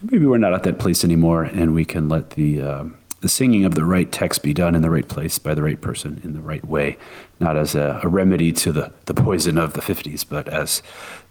Maybe 0.00 0.24
we're 0.26 0.38
not 0.38 0.54
at 0.54 0.62
that 0.62 0.78
place 0.78 1.04
anymore, 1.04 1.44
and 1.44 1.74
we 1.74 1.84
can 1.84 2.08
let 2.08 2.30
the 2.30 2.62
uh, 2.62 2.84
the 3.20 3.28
singing 3.28 3.64
of 3.64 3.74
the 3.74 3.86
right 3.86 4.12
text 4.12 4.42
be 4.42 4.52
done 4.52 4.74
in 4.74 4.82
the 4.82 4.90
right 4.90 5.08
place 5.08 5.38
by 5.38 5.54
the 5.54 5.62
right 5.62 5.80
person 5.80 6.20
in 6.24 6.34
the 6.34 6.42
right 6.42 6.62
way, 6.66 6.98
not 7.40 7.56
as 7.56 7.74
a, 7.74 7.98
a 8.02 8.08
remedy 8.08 8.52
to 8.52 8.70
the, 8.70 8.92
the 9.06 9.14
poison 9.14 9.56
of 9.56 9.72
the 9.72 9.80
50s, 9.80 10.26
but 10.28 10.46
as 10.48 10.82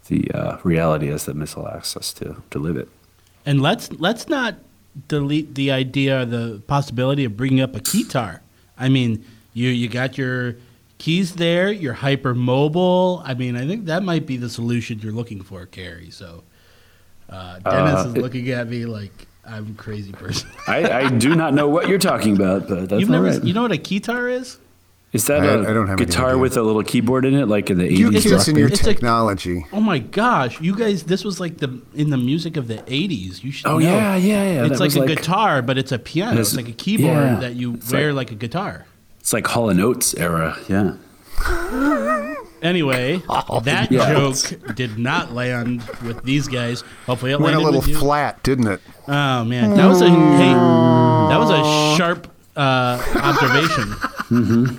the 0.08 0.28
uh, 0.32 0.58
reality 0.64 1.08
as 1.08 1.24
the 1.24 1.34
missal 1.34 1.68
asks 1.68 1.96
us 1.96 2.12
to, 2.14 2.42
to 2.50 2.58
live 2.58 2.76
it. 2.76 2.88
And 3.46 3.62
let's 3.62 3.92
let's 3.92 4.28
not 4.28 4.56
delete 5.08 5.54
the 5.54 5.70
idea, 5.70 6.22
or 6.22 6.24
the 6.24 6.62
possibility 6.66 7.24
of 7.24 7.36
bringing 7.36 7.60
up 7.60 7.74
a 7.76 7.80
keytar. 7.80 8.40
I 8.78 8.88
mean, 8.88 9.24
you 9.52 9.68
you 9.68 9.88
got 9.88 10.16
your 10.18 10.56
keys 10.98 11.34
there. 11.34 11.70
You're 11.72 11.94
hyper 11.94 12.34
mobile. 12.34 13.22
I 13.24 13.34
mean, 13.34 13.56
I 13.56 13.66
think 13.66 13.86
that 13.86 14.02
might 14.02 14.26
be 14.26 14.36
the 14.36 14.48
solution 14.48 14.98
you're 15.00 15.12
looking 15.12 15.42
for, 15.42 15.66
Carrie. 15.66 16.10
So 16.10 16.44
uh, 17.28 17.58
Dennis 17.60 18.04
Uh, 18.06 18.08
is 18.08 18.16
looking 18.16 18.50
at 18.50 18.68
me 18.68 18.86
like 18.86 19.26
I'm 19.46 19.72
a 19.72 19.74
crazy 19.82 20.12
person. 20.12 20.48
I, 20.66 20.90
I 20.90 21.08
do 21.10 21.34
not 21.34 21.52
know 21.54 21.68
what 21.68 21.88
you're 21.88 21.98
talking 21.98 22.34
about, 22.34 22.68
but 22.68 22.88
that's 22.88 23.00
You've 23.00 23.10
never, 23.10 23.26
right. 23.26 23.44
you 23.44 23.52
know 23.52 23.62
what 23.62 23.72
a 23.72 23.76
keytar 23.76 24.32
is? 24.32 24.58
Is 25.14 25.26
that 25.28 25.40
I- 25.42 25.46
a 25.46 25.60
I 25.70 25.72
don't 25.72 25.86
have 25.86 25.96
guitar 25.96 26.36
with 26.36 26.56
a 26.58 26.62
little 26.62 26.82
keyboard 26.82 27.24
in 27.24 27.34
it, 27.34 27.46
like 27.46 27.70
in 27.70 27.78
the 27.78 27.90
You 27.90 28.10
80s? 28.10 28.22
kids 28.22 28.32
rock 28.34 28.48
and 28.48 28.58
your 28.58 28.66
band? 28.68 28.72
It's 28.78 28.86
like- 28.86 28.96
technology. 28.96 29.66
Oh 29.72 29.80
my 29.80 29.98
gosh, 30.00 30.60
you 30.60 30.74
guys! 30.76 31.04
This 31.04 31.24
was 31.24 31.38
like 31.40 31.58
the 31.58 31.80
in 31.94 32.10
the 32.10 32.16
music 32.18 32.56
of 32.58 32.66
the 32.68 32.78
'80s. 32.86 33.42
You 33.44 33.52
should. 33.52 33.66
Oh, 33.66 33.78
know. 33.78 33.86
yeah, 33.86 34.16
yeah, 34.16 34.44
yeah, 34.54 34.66
It's 34.66 34.80
like 34.80 34.94
a 34.96 34.98
like- 35.00 35.08
guitar, 35.08 35.62
but 35.62 35.78
it's 35.78 35.92
a 35.92 35.98
piano. 35.98 36.32
It's- 36.32 36.48
It's 36.48 36.56
like 36.56 36.68
a 36.68 36.72
keyboard 36.72 37.16
yeah. 37.16 37.36
that 37.40 37.54
you 37.54 37.74
It's 37.74 37.90
wear 37.92 38.12
like- 38.12 38.28
like 38.30 38.32
a 38.32 38.34
guitar. 38.34 38.86
It's 39.20 39.32
like 39.32 39.46
Hall 39.46 39.70
and 39.70 39.80
Oates 39.80 40.14
era, 40.14 40.58
yeah. 40.68 40.94
Anyway, 42.62 43.22
that 43.64 43.88
Yeah. 43.90 44.12
joke 44.14 44.74
did 44.74 44.98
not 44.98 45.32
land 45.34 45.82
with 46.04 46.22
these 46.24 46.48
guys. 46.48 46.82
Hopefully, 47.06 47.32
it 47.32 47.40
Went 47.40 47.54
a 47.56 47.60
little 47.60 47.80
with 47.80 47.88
you. 47.88 47.96
flat, 47.98 48.42
didn't 48.42 48.66
it? 48.68 48.80
Oh 49.06 49.44
man, 49.44 49.76
that 49.76 49.86
was 49.86 50.00
a 50.00 50.08
hey, 50.10 50.52
that 50.54 51.38
was 51.38 51.50
a 51.50 51.96
sharp 51.96 52.26
uh, 52.56 53.00
observation. 53.16 54.78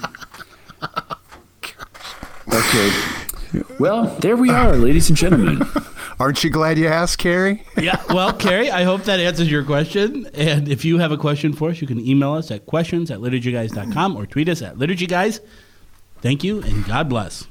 Okay. 2.69 3.65
Well, 3.79 4.07
there 4.19 4.35
we 4.35 4.49
are, 4.49 4.75
ladies 4.75 5.09
and 5.09 5.17
gentlemen. 5.17 5.61
Aren't 6.19 6.43
you 6.43 6.49
glad 6.49 6.77
you 6.77 6.87
asked, 6.87 7.17
Carrie? 7.19 7.63
Yeah. 7.77 8.01
Well, 8.09 8.33
Carrie, 8.33 8.71
I 8.71 8.83
hope 8.83 9.03
that 9.03 9.19
answers 9.19 9.49
your 9.51 9.63
question. 9.63 10.27
And 10.33 10.67
if 10.67 10.85
you 10.85 10.97
have 10.97 11.11
a 11.11 11.17
question 11.17 11.53
for 11.53 11.69
us, 11.69 11.81
you 11.81 11.87
can 11.87 11.99
email 12.05 12.33
us 12.33 12.51
at 12.51 12.65
questions 12.65 13.11
at 13.11 13.19
liturgyguys.com 13.19 14.15
or 14.15 14.25
tweet 14.25 14.49
us 14.49 14.61
at 14.61 14.75
liturgyguys. 14.77 15.39
Thank 16.21 16.43
you 16.43 16.61
and 16.61 16.85
God 16.85 17.09
bless. 17.09 17.45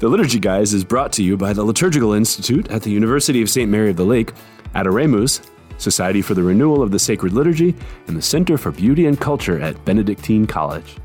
The 0.00 0.08
Liturgy 0.08 0.40
Guys 0.40 0.74
is 0.74 0.82
brought 0.82 1.12
to 1.12 1.22
you 1.22 1.36
by 1.36 1.52
the 1.52 1.62
Liturgical 1.62 2.12
Institute 2.12 2.68
at 2.70 2.82
the 2.82 2.90
University 2.90 3.40
of 3.40 3.48
St. 3.48 3.70
Mary 3.70 3.88
of 3.90 3.96
the 3.96 4.04
Lake, 4.04 4.32
Adoremus, 4.74 5.48
Society 5.78 6.22
for 6.22 6.34
the 6.34 6.42
Renewal 6.42 6.82
of 6.82 6.90
the 6.90 6.98
Sacred 6.98 7.32
Liturgy, 7.32 7.72
and 8.08 8.16
the 8.16 8.22
Center 8.22 8.58
for 8.58 8.72
Beauty 8.72 9.06
and 9.06 9.20
Culture 9.20 9.60
at 9.60 9.84
Benedictine 9.84 10.44
College. 10.46 10.96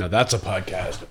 Now 0.00 0.08
that's 0.08 0.32
a 0.32 0.38
podcast. 0.38 1.04